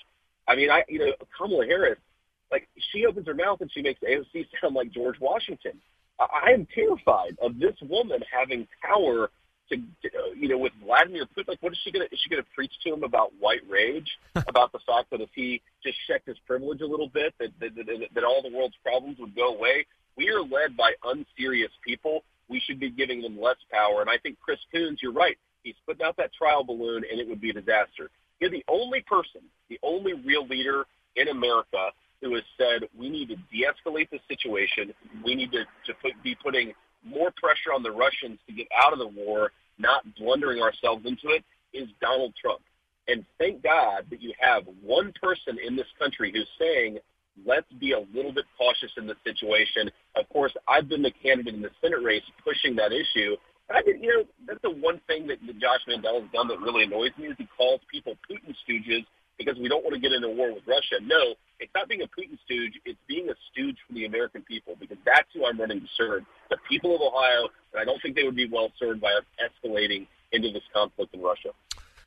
I 0.48 0.56
mean, 0.56 0.70
I, 0.70 0.82
you 0.88 0.98
know, 0.98 1.12
Kamala 1.36 1.66
Harris, 1.66 1.98
like 2.52 2.68
she 2.92 3.06
opens 3.06 3.26
her 3.26 3.34
mouth 3.34 3.60
and 3.60 3.70
she 3.72 3.82
makes 3.82 4.00
AOC 4.00 4.46
sound 4.60 4.74
like 4.74 4.92
George 4.92 5.18
Washington. 5.20 5.80
I, 6.20 6.26
I 6.46 6.50
am 6.52 6.66
terrified 6.74 7.36
of 7.42 7.58
this 7.58 7.74
woman 7.82 8.20
having 8.30 8.68
power 8.82 9.30
to, 9.70 9.76
you 10.36 10.48
know, 10.48 10.58
with 10.58 10.72
Vladimir 10.84 11.24
Putin. 11.24 11.48
Like, 11.48 11.62
what 11.62 11.72
is 11.72 11.78
she 11.82 11.90
gonna? 11.90 12.06
Is 12.12 12.20
she 12.22 12.30
gonna 12.30 12.46
preach 12.54 12.72
to 12.84 12.92
him 12.92 13.02
about 13.02 13.32
white 13.40 13.62
rage, 13.68 14.10
about 14.48 14.72
the 14.72 14.80
fact 14.86 15.10
that 15.10 15.20
if 15.20 15.30
he 15.34 15.62
just 15.82 15.96
checked 16.06 16.28
his 16.28 16.36
privilege 16.46 16.80
a 16.80 16.86
little 16.86 17.08
bit, 17.08 17.34
that 17.40 17.50
that, 17.60 17.74
that 17.74 18.08
that 18.14 18.24
all 18.24 18.42
the 18.42 18.54
world's 18.54 18.76
problems 18.84 19.18
would 19.18 19.34
go 19.34 19.54
away? 19.54 19.86
We 20.16 20.28
are 20.28 20.42
led 20.42 20.76
by 20.76 20.92
unserious 21.04 21.72
people. 21.84 22.22
We 22.48 22.60
should 22.60 22.78
be 22.78 22.90
giving 22.90 23.22
them 23.22 23.40
less 23.40 23.56
power. 23.70 24.02
And 24.02 24.10
I 24.10 24.18
think 24.18 24.38
Chris 24.40 24.58
Coons, 24.70 24.98
you're 25.02 25.12
right. 25.12 25.38
He's 25.62 25.74
putting 25.86 26.04
out 26.04 26.18
that 26.18 26.34
trial 26.34 26.64
balloon, 26.64 27.02
and 27.10 27.18
it 27.18 27.26
would 27.26 27.40
be 27.40 27.48
a 27.48 27.54
disaster. 27.54 28.10
You're 28.40 28.50
the 28.50 28.64
only 28.68 29.00
person, 29.02 29.40
the 29.70 29.78
only 29.82 30.12
real 30.12 30.46
leader 30.46 30.84
in 31.16 31.28
America 31.28 31.90
who 32.22 32.34
has 32.34 32.44
said 32.56 32.88
we 32.96 33.10
need 33.10 33.28
to 33.28 33.36
de-escalate 33.36 34.08
the 34.10 34.20
situation. 34.28 34.94
We 35.24 35.34
need 35.34 35.52
to, 35.52 35.64
to 35.64 35.94
put, 36.00 36.12
be 36.22 36.36
putting 36.42 36.72
more 37.04 37.30
pressure 37.36 37.74
on 37.74 37.82
the 37.82 37.90
Russians 37.90 38.38
to 38.46 38.54
get 38.54 38.68
out 38.76 38.92
of 38.92 38.98
the 38.98 39.08
war, 39.08 39.50
not 39.78 40.04
blundering 40.14 40.62
ourselves 40.62 41.04
into 41.04 41.28
it, 41.28 41.44
is 41.74 41.88
Donald 42.00 42.32
Trump. 42.40 42.60
And 43.08 43.24
thank 43.38 43.62
God 43.62 44.06
that 44.10 44.22
you 44.22 44.32
have 44.38 44.62
one 44.82 45.12
person 45.20 45.58
in 45.58 45.74
this 45.74 45.88
country 45.98 46.30
who's 46.32 46.48
saying, 46.58 46.98
let's 47.44 47.66
be 47.80 47.92
a 47.92 48.00
little 48.14 48.32
bit 48.32 48.44
cautious 48.56 48.92
in 48.96 49.06
this 49.06 49.16
situation. 49.24 49.90
Of 50.16 50.28
course, 50.28 50.52
I've 50.68 50.88
been 50.88 51.02
the 51.02 51.10
candidate 51.10 51.54
in 51.54 51.62
the 51.62 51.70
Senate 51.80 52.02
race 52.02 52.22
pushing 52.44 52.76
that 52.76 52.92
issue. 52.92 53.36
And 53.68 53.78
I 53.78 53.82
think, 53.82 54.02
you 54.02 54.08
know, 54.08 54.24
that's 54.46 54.62
the 54.62 54.70
one 54.70 55.00
thing 55.08 55.26
that 55.28 55.40
Josh 55.58 55.80
Mandel 55.88 56.20
has 56.20 56.30
done 56.32 56.46
that 56.48 56.60
really 56.60 56.84
annoys 56.84 57.10
me 57.18 57.28
is 57.28 57.34
he 57.38 57.48
calls 57.56 57.80
people 57.90 58.14
Putin 58.30 58.54
stooges 58.68 59.04
because 59.44 59.60
we 59.60 59.68
don't 59.68 59.84
want 59.84 59.94
to 59.94 60.00
get 60.00 60.12
into 60.12 60.28
war 60.28 60.52
with 60.52 60.66
Russia. 60.66 61.02
No, 61.02 61.34
it's 61.58 61.72
not 61.74 61.88
being 61.88 62.02
a 62.02 62.06
Putin 62.06 62.38
stooge. 62.44 62.78
It's 62.84 62.98
being 63.06 63.28
a 63.28 63.34
stooge 63.50 63.76
for 63.86 63.94
the 63.94 64.04
American 64.04 64.42
people 64.42 64.76
because 64.78 64.98
that's 65.04 65.28
who 65.34 65.46
I'm 65.46 65.58
running 65.58 65.80
to 65.80 65.86
serve. 65.96 66.22
The 66.50 66.58
people 66.68 66.94
of 66.94 67.00
Ohio, 67.00 67.48
and 67.72 67.80
I 67.80 67.84
don't 67.84 68.00
think 68.02 68.16
they 68.16 68.24
would 68.24 68.36
be 68.36 68.48
well 68.48 68.70
served 68.78 69.00
by 69.00 69.12
us 69.12 69.24
escalating 69.40 70.06
into 70.32 70.50
this 70.50 70.62
conflict 70.72 71.14
in 71.14 71.22
Russia. 71.22 71.50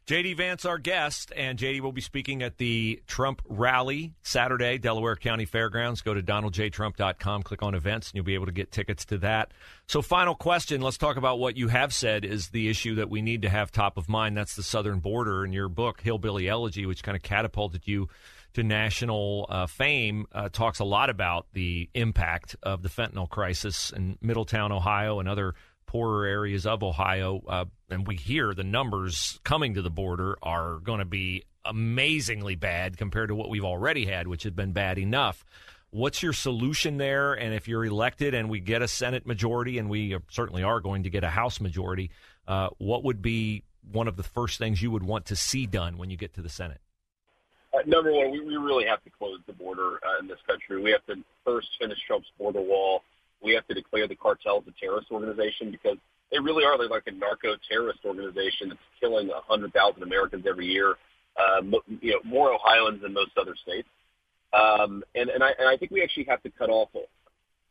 JD 0.06 0.38
Vance, 0.38 0.66
our 0.66 0.78
guest, 0.78 1.34
and 1.36 1.58
JD 1.58 1.82
will 1.82 1.92
be 1.92 2.00
speaking 2.00 2.44
at 2.44 2.60
the 2.60 3.02
Trump 3.08 3.42
rally 3.50 4.14
Saturday, 4.22 4.78
Delaware 4.78 5.16
County 5.16 5.46
Fairgrounds. 5.46 6.02
Go 6.02 6.14
to 6.14 6.22
donaldjtrump.com, 6.22 7.42
click 7.42 7.64
on 7.64 7.74
events, 7.74 8.10
and 8.10 8.16
you'll 8.16 8.26
be 8.26 8.36
able 8.36 8.46
to 8.46 8.52
get 8.52 8.72
tickets 8.72 9.04
to 9.06 9.18
that. 9.20 9.52
So, 9.88 10.04
final 10.04 10.36
question. 10.36 10.82
Let's 10.82 11.00
talk 11.00 11.18
about 11.18 11.40
what 11.40 11.58
you 11.58 11.70
have 11.70 11.92
said 11.92 12.24
is 12.24 12.50
the 12.50 12.70
issue 12.70 12.94
that 12.96 13.10
we 13.10 13.24
need 13.24 13.42
to 13.42 13.50
have 13.50 13.72
top 13.72 13.98
of 13.98 14.08
mind. 14.08 14.38
That's 14.38 14.56
the 14.56 14.62
southern 14.62 15.00
border. 15.00 15.44
In 15.44 15.54
your 15.54 15.70
book, 15.70 16.02
Hillbilly 16.02 16.48
Elegy, 16.48 16.86
which 16.86 17.02
kind 17.02 17.16
of 17.16 17.24
catapulted 17.24 17.88
you 17.88 18.08
to 18.54 18.62
national 18.62 19.48
uh, 19.50 19.66
fame, 19.66 20.28
uh, 20.32 20.50
talks 20.50 20.78
a 20.78 20.86
lot 20.86 21.10
about 21.10 21.48
the 21.54 21.90
impact 21.96 22.56
of 22.62 22.84
the 22.84 22.90
fentanyl 22.90 23.28
crisis 23.28 23.92
in 23.92 24.20
Middletown, 24.22 24.72
Ohio, 24.72 25.20
and 25.20 25.28
other 25.28 25.56
poorer 25.86 26.25
areas 26.25 26.65
of 26.65 26.84
Ohio, 26.84 27.42
uh, 27.48 27.65
and 27.89 28.08
we 28.08 28.15
hear 28.15 28.54
the 28.54 28.63
numbers 28.63 29.39
coming 29.44 29.74
to 29.75 29.82
the 29.82 29.89
border 29.89 30.38
are 30.42 30.80
going 30.80 31.00
to 31.00 31.06
be 31.06 31.44
amazingly 31.65 32.56
bad 32.56 32.98
compared 32.98 33.30
to 33.30 33.36
what 33.36 33.50
we've 33.50 33.65
already 33.65 34.06
had, 34.06 34.27
which 34.27 34.44
has 34.44 34.54
been 34.54 34.72
bad 34.72 34.98
enough. 34.98 35.46
What's 35.89 36.22
your 36.22 36.34
solution 36.34 36.98
there? 36.98 37.34
And 37.34 37.54
if 37.54 37.68
you're 37.68 37.86
elected 37.86 38.34
and 38.34 38.50
we 38.50 38.60
get 38.60 38.82
a 38.82 38.88
Senate 38.88 39.25
majority, 39.25 39.77
and 39.77 39.89
we 39.89 40.18
certainly 40.30 40.63
are 40.63 40.80
going 40.80 41.04
to 41.04 41.10
get 41.10 41.24
a 41.24 41.30
House 41.30 41.62
majority, 41.62 42.12
uh, 42.48 42.70
what 42.77 43.04
would 43.04 43.22
be 43.22 43.63
one 43.92 44.08
of 44.08 44.18
the 44.18 44.24
first 44.24 44.58
things 44.58 44.82
you 44.82 44.92
would 44.92 45.04
want 45.04 45.25
to 45.27 45.36
see 45.36 45.65
done 45.65 45.98
when 45.98 46.10
you 46.10 46.18
get 46.18 46.34
to 46.34 46.42
the 46.42 46.50
Senate? 46.50 46.82
Uh, 47.74 47.80
number 47.86 48.12
one, 48.12 48.32
we, 48.32 48.39
we 48.42 48.58
really 48.58 48.86
have 48.86 49.04
to 49.04 49.10
close 49.10 49.39
the 49.48 49.54
border 49.54 50.00
uh, 50.06 50.20
in 50.20 50.27
this 50.27 50.39
country. 50.48 50.82
We 50.82 50.92
have 50.92 51.06
to 51.08 51.15
first 51.44 51.68
finish 51.80 51.98
Trump's 52.08 52.27
border 52.38 52.62
wall 52.62 53.01
we 53.46 53.54
have 53.54 53.68
to 53.68 53.74
declare 53.74 54.08
the 54.08 54.16
cartels 54.16 54.64
a 54.68 54.72
terrorist 54.80 55.12
organization 55.12 55.72
because 55.72 55.98
they 56.32 56.40
really 56.40 56.66
are. 56.66 56.78
They're 56.78 56.90
like 56.90 57.08
a 57.08 57.12
narco 57.12 57.56
terrorist 57.70 58.00
organization 58.04 58.70
that's 58.70 58.80
killing 59.00 59.28
100,000 59.28 60.04
Americans 60.04 60.46
every 60.50 60.68
year. 60.68 60.96
Um, 61.38 61.75
you 62.02 62.12
know, 62.12 62.20
more 62.24 62.54
Ohioans 62.54 63.02
than 63.02 63.14
most 63.14 63.32
other 63.38 63.56
states. 63.62 63.88
Um, 64.54 65.04
and, 65.16 65.30
and, 65.30 65.44
I, 65.44 65.52
and 65.60 65.68
I 65.68 65.75
think 65.78 65.92
we 65.92 66.02
actually 66.02 66.25
have 66.25 66.42
to 66.44 66.50
cut 66.50 66.70
off 66.70 66.90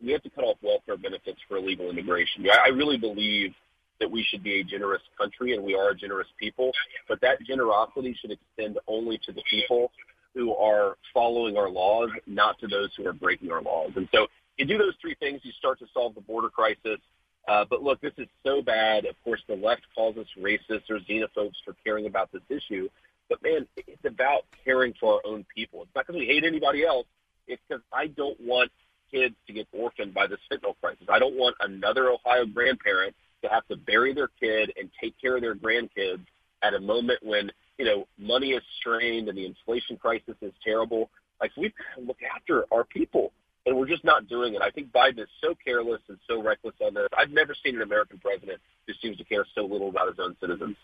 we 0.04 0.12
have 0.12 0.22
to 0.22 0.30
cut 0.30 0.44
off 0.44 0.58
welfare 0.62 0.98
benefits 0.98 1.38
for 1.48 1.56
illegal 1.56 1.88
immigration. 1.88 2.44
I, 2.46 2.66
I 2.66 2.68
really 2.68 2.98
believe 2.98 3.54
that 4.00 4.10
we 4.10 4.22
should 4.28 4.42
be 4.42 4.60
a 4.60 4.64
generous 4.64 5.00
country 5.16 5.54
and 5.54 5.64
we 5.64 5.74
are 5.74 5.90
a 5.90 5.94
generous 5.94 6.26
people, 6.38 6.72
but 7.08 7.20
that 7.22 7.38
generosity 7.46 8.16
should 8.20 8.32
extend 8.32 8.78
only 8.86 9.18
to 9.24 9.32
the 9.32 9.42
people 9.48 9.92
who 10.34 10.54
are 10.56 10.96
following 11.12 11.56
our 11.56 11.70
laws, 11.70 12.10
not 12.26 12.58
to 12.58 12.66
those 12.66 12.90
who 12.96 13.06
are 13.06 13.12
breaking 13.12 13.52
our 13.52 13.62
laws. 13.62 13.92
And 13.96 14.08
so 14.12 14.26
you 14.56 14.64
do 14.64 14.78
those 14.78 14.94
three 15.00 15.16
things, 15.16 15.40
you 15.42 15.52
start 15.52 15.78
to 15.80 15.86
solve 15.92 16.14
the 16.14 16.20
border 16.20 16.48
crisis. 16.48 17.00
Uh, 17.46 17.64
but 17.68 17.82
look, 17.82 18.00
this 18.00 18.12
is 18.16 18.28
so 18.44 18.62
bad. 18.62 19.04
Of 19.04 19.16
course, 19.22 19.42
the 19.48 19.56
left 19.56 19.82
calls 19.94 20.16
us 20.16 20.26
racist 20.38 20.88
or 20.88 20.98
xenophobes 21.00 21.56
for 21.64 21.74
caring 21.84 22.06
about 22.06 22.32
this 22.32 22.42
issue. 22.48 22.88
But 23.28 23.42
man, 23.42 23.66
it's 23.76 24.04
about 24.04 24.44
caring 24.64 24.94
for 24.98 25.14
our 25.14 25.20
own 25.24 25.44
people. 25.54 25.82
It's 25.82 25.90
not 25.94 26.06
because 26.06 26.18
we 26.18 26.26
hate 26.26 26.44
anybody 26.44 26.84
else. 26.84 27.06
It's 27.46 27.60
because 27.68 27.82
I 27.92 28.06
don't 28.06 28.38
want 28.40 28.70
kids 29.10 29.34
to 29.46 29.52
get 29.52 29.66
orphaned 29.72 30.14
by 30.14 30.26
this 30.26 30.38
fentanyl 30.50 30.74
crisis. 30.80 31.06
I 31.08 31.18
don't 31.18 31.36
want 31.36 31.56
another 31.60 32.10
Ohio 32.10 32.46
grandparent 32.46 33.14
to 33.42 33.48
have 33.48 33.66
to 33.68 33.76
bury 33.76 34.14
their 34.14 34.28
kid 34.40 34.72
and 34.78 34.90
take 35.00 35.14
care 35.20 35.36
of 35.36 35.42
their 35.42 35.54
grandkids 35.54 36.24
at 36.62 36.74
a 36.74 36.80
moment 36.80 37.20
when, 37.22 37.50
you 37.78 37.84
know, 37.84 38.06
money 38.18 38.52
is 38.52 38.62
strained 38.80 39.28
and 39.28 39.36
the 39.36 39.44
inflation 39.44 39.96
crisis 39.96 40.34
is 40.40 40.52
terrible. 40.64 41.10
Like 41.40 41.52
we've 41.56 41.72
got 41.76 42.00
to 42.00 42.06
look 42.06 42.18
after 42.34 42.64
our 42.72 42.84
people 42.84 43.32
and 43.66 43.76
we're 43.76 43.88
just 43.88 44.04
not 44.04 44.28
doing 44.28 44.54
it. 44.54 44.62
I 44.62 44.70
think 44.70 44.92
Biden 44.92 45.20
is 45.20 45.28
so 45.42 45.54
careless 45.64 46.00
and 46.08 46.18
so 46.28 46.42
reckless 46.42 46.74
on 46.84 46.94
this. 46.94 47.08
I've 47.16 47.30
never 47.30 47.54
seen 47.64 47.76
an 47.76 47.82
American 47.82 48.18
president 48.18 48.60
who 48.86 48.92
seems 49.02 49.16
to 49.18 49.24
care 49.24 49.46
so 49.54 49.62
little 49.62 49.88
about 49.88 50.08
his 50.08 50.18
own 50.18 50.36
citizens. 50.40 50.76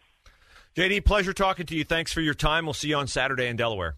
JD, 0.77 1.05
pleasure 1.05 1.33
talking 1.33 1.66
to 1.66 1.75
you. 1.75 1.85
Thanks 1.85 2.12
for 2.12 2.21
your 2.21 2.35
time. 2.35 2.64
We'll 2.64 2.75
see 2.75 2.88
you 2.88 2.97
on 2.97 3.07
Saturday 3.07 3.49
in 3.49 3.57
Delaware. 3.57 3.97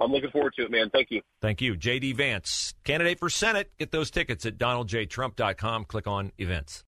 I'm 0.00 0.10
looking 0.10 0.30
forward 0.30 0.54
to 0.58 0.64
it, 0.64 0.70
man. 0.70 0.90
Thank 0.90 1.10
you. 1.10 1.22
Thank 1.40 1.60
you. 1.60 1.76
JD 1.76 2.16
Vance, 2.16 2.74
candidate 2.84 3.20
for 3.20 3.30
Senate. 3.30 3.70
Get 3.78 3.92
those 3.92 4.10
tickets 4.10 4.44
at 4.44 4.58
donaldjtrump.com. 4.58 5.84
Click 5.84 6.06
on 6.06 6.32
events. 6.38 6.84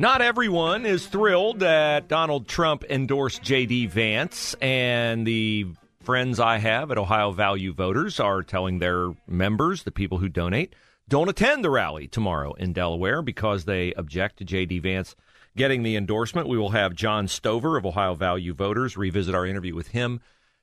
Not 0.00 0.22
everyone 0.22 0.86
is 0.86 1.08
thrilled 1.08 1.58
that 1.58 2.06
Donald 2.06 2.46
Trump 2.46 2.84
endorsed 2.88 3.42
J.D. 3.42 3.86
Vance, 3.86 4.54
and 4.60 5.26
the 5.26 5.66
friends 5.98 6.38
I 6.38 6.58
have 6.58 6.92
at 6.92 6.98
Ohio 6.98 7.32
Value 7.32 7.72
Voters 7.72 8.20
are 8.20 8.44
telling 8.44 8.78
their 8.78 9.12
members, 9.26 9.82
the 9.82 9.90
people 9.90 10.18
who 10.18 10.28
donate, 10.28 10.72
don't 11.08 11.28
attend 11.28 11.64
the 11.64 11.70
rally 11.70 12.06
tomorrow 12.06 12.52
in 12.52 12.72
Delaware 12.72 13.22
because 13.22 13.64
they 13.64 13.92
object 13.94 14.36
to 14.38 14.44
J.D. 14.44 14.78
Vance 14.78 15.16
getting 15.56 15.82
the 15.82 15.96
endorsement. 15.96 16.46
We 16.46 16.58
will 16.58 16.70
have 16.70 16.94
John 16.94 17.26
Stover 17.26 17.76
of 17.76 17.84
Ohio 17.84 18.14
Value 18.14 18.54
Voters 18.54 18.96
revisit 18.96 19.34
our 19.34 19.46
interview 19.46 19.74
with 19.74 19.88
him 19.88 20.20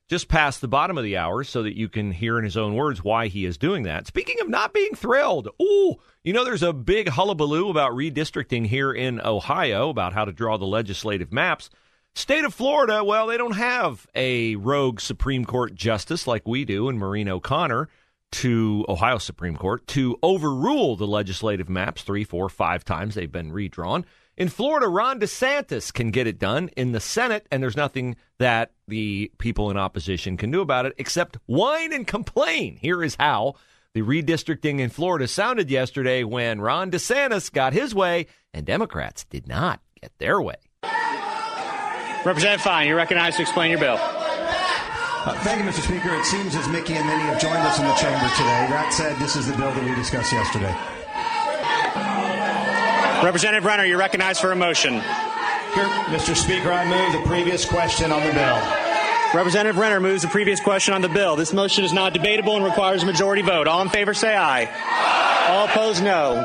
just 0.08 0.28
past 0.28 0.60
the 0.60 0.68
bottom 0.68 0.96
of 0.96 1.04
the 1.04 1.16
hour 1.16 1.42
so 1.42 1.62
that 1.62 1.76
you 1.76 1.88
can 1.88 2.12
hear 2.12 2.38
in 2.38 2.44
his 2.44 2.56
own 2.56 2.74
words 2.74 3.02
why 3.02 3.26
he 3.26 3.44
is 3.44 3.58
doing 3.58 3.82
that. 3.82 4.06
Speaking 4.06 4.36
of 4.40 4.48
not 4.48 4.72
being 4.72 4.94
thrilled, 4.94 5.48
ooh, 5.60 5.96
you 6.22 6.32
know, 6.32 6.44
there's 6.44 6.62
a 6.62 6.72
big 6.72 7.08
hullabaloo 7.08 7.70
about 7.70 7.92
redistricting 7.92 8.66
here 8.66 8.92
in 8.92 9.20
Ohio 9.20 9.88
about 9.88 10.12
how 10.12 10.24
to 10.24 10.32
draw 10.32 10.56
the 10.56 10.64
legislative 10.64 11.32
maps. 11.32 11.70
State 12.14 12.44
of 12.44 12.54
Florida, 12.54 13.04
well, 13.04 13.26
they 13.26 13.36
don't 13.36 13.56
have 13.56 14.06
a 14.14 14.56
rogue 14.56 15.00
Supreme 15.00 15.44
Court 15.44 15.74
justice 15.74 16.26
like 16.26 16.46
we 16.46 16.64
do 16.64 16.88
in 16.88 16.98
Maureen 16.98 17.28
O'Connor 17.28 17.88
to 18.32 18.84
Ohio 18.88 19.18
Supreme 19.18 19.56
Court 19.56 19.86
to 19.88 20.18
overrule 20.22 20.96
the 20.96 21.06
legislative 21.06 21.68
maps 21.68 22.02
three, 22.02 22.24
four, 22.24 22.48
five 22.48 22.84
times 22.84 23.14
they've 23.14 23.30
been 23.30 23.52
redrawn. 23.52 24.04
In 24.36 24.50
Florida, 24.50 24.86
Ron 24.86 25.18
DeSantis 25.18 25.90
can 25.90 26.10
get 26.10 26.26
it 26.26 26.38
done 26.38 26.68
in 26.76 26.92
the 26.92 27.00
Senate, 27.00 27.46
and 27.50 27.62
there's 27.62 27.76
nothing 27.76 28.16
that 28.38 28.72
the 28.86 29.32
people 29.38 29.70
in 29.70 29.78
opposition 29.78 30.36
can 30.36 30.50
do 30.50 30.60
about 30.60 30.84
it 30.84 30.92
except 30.98 31.38
whine 31.46 31.90
and 31.90 32.06
complain. 32.06 32.76
Here 32.76 33.02
is 33.02 33.16
how 33.18 33.54
the 33.94 34.02
redistricting 34.02 34.78
in 34.78 34.90
Florida 34.90 35.26
sounded 35.26 35.70
yesterday 35.70 36.22
when 36.22 36.60
Ron 36.60 36.90
DeSantis 36.90 37.50
got 37.50 37.72
his 37.72 37.94
way 37.94 38.26
and 38.52 38.66
Democrats 38.66 39.24
did 39.24 39.48
not 39.48 39.80
get 39.98 40.12
their 40.18 40.42
way. 40.42 40.56
Representative 42.22 42.60
Fine, 42.60 42.88
you're 42.88 42.96
recognized 42.96 43.36
to 43.36 43.42
explain 43.42 43.70
your 43.70 43.80
bill. 43.80 43.96
Uh, 43.98 45.32
thank 45.44 45.64
you, 45.64 45.70
Mr. 45.70 45.80
Speaker. 45.80 46.14
It 46.14 46.26
seems 46.26 46.54
as 46.54 46.68
Mickey 46.68 46.92
and 46.92 47.06
many 47.06 47.22
have 47.22 47.40
joined 47.40 47.56
us 47.56 47.78
in 47.78 47.86
the 47.86 47.94
chamber 47.94 48.28
today. 48.36 48.66
That 48.68 48.92
said, 48.92 49.16
this 49.16 49.34
is 49.34 49.50
the 49.50 49.56
bill 49.56 49.72
that 49.72 49.82
we 49.82 49.94
discussed 49.94 50.30
yesterday. 50.30 50.76
Representative 53.22 53.64
Renner, 53.64 53.84
you're 53.84 53.98
recognized 53.98 54.40
for 54.40 54.52
a 54.52 54.56
motion. 54.56 54.94
Here, 54.94 55.84
Mr. 56.12 56.36
Speaker, 56.36 56.70
I 56.72 56.84
move 56.84 57.20
the 57.20 57.26
previous 57.28 57.64
question 57.64 58.12
on 58.12 58.22
the 58.24 58.32
bill. 58.32 58.62
Representative 59.34 59.78
Renner 59.78 60.00
moves 60.00 60.22
the 60.22 60.28
previous 60.28 60.60
question 60.60 60.94
on 60.94 61.02
the 61.02 61.08
bill. 61.08 61.34
This 61.36 61.52
motion 61.52 61.84
is 61.84 61.92
not 61.92 62.12
debatable 62.12 62.56
and 62.56 62.64
requires 62.64 63.02
a 63.02 63.06
majority 63.06 63.42
vote. 63.42 63.66
All 63.66 63.82
in 63.82 63.88
favor 63.88 64.14
say 64.14 64.36
aye. 64.36 64.68
aye. 64.70 65.46
All 65.50 65.66
opposed 65.66 66.02
no. 66.02 66.44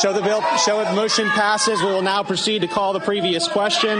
Show 0.00 0.12
the 0.12 0.22
bill 0.22 0.40
show 0.64 0.82
the 0.84 0.92
motion 0.92 1.28
passes. 1.28 1.80
We 1.80 1.86
will 1.86 2.02
now 2.02 2.22
proceed 2.22 2.60
to 2.60 2.68
call 2.68 2.92
the 2.92 3.00
previous 3.00 3.46
question. 3.48 3.98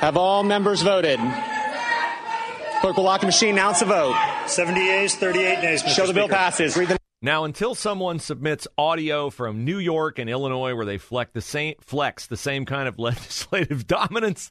Have 0.00 0.16
all 0.16 0.42
members 0.42 0.82
voted? 0.82 1.20
Clerk 2.80 2.96
will 2.96 3.04
lock 3.04 3.20
the 3.20 3.26
machine. 3.26 3.50
Announce 3.50 3.78
the 3.80 3.86
vote. 3.86 4.16
70 4.46 4.80
yeas, 4.80 5.14
38 5.14 5.62
nays. 5.62 5.82
Mr. 5.82 5.88
Show 5.88 6.02
the 6.02 6.08
Speaker. 6.08 6.12
bill 6.12 6.28
passes. 6.28 6.76
Read 6.76 6.88
the 6.88 6.98
Now, 7.24 7.44
until 7.44 7.76
someone 7.76 8.18
submits 8.18 8.66
audio 8.76 9.30
from 9.30 9.64
New 9.64 9.78
York 9.78 10.18
and 10.18 10.28
Illinois 10.28 10.74
where 10.74 10.84
they 10.84 10.98
flex 10.98 11.30
the 11.32 11.40
same, 11.40 11.76
flex 11.80 12.26
the 12.26 12.36
same 12.36 12.64
kind 12.64 12.88
of 12.88 12.98
legislative 12.98 13.86
dominance, 13.86 14.50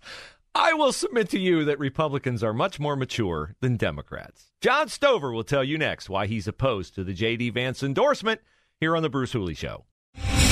I 0.55 0.73
will 0.73 0.93
submit 0.93 1.29
to 1.31 1.39
you 1.39 1.65
that 1.65 1.79
Republicans 1.79 2.41
are 2.43 2.53
much 2.53 2.79
more 2.79 2.95
mature 2.95 3.55
than 3.59 3.75
Democrats. 3.75 4.51
John 4.61 4.87
Stover 4.87 5.33
will 5.33 5.43
tell 5.43 5.65
you 5.65 5.77
next 5.77 6.09
why 6.09 6.27
he's 6.27 6.47
opposed 6.47 6.95
to 6.95 7.03
the 7.03 7.13
J.D. 7.13 7.49
Vance 7.49 7.83
endorsement 7.83 8.39
here 8.79 8.95
on 8.95 9.03
The 9.03 9.09
Bruce 9.09 9.33
Hooley 9.33 9.53
Show. 9.53 9.83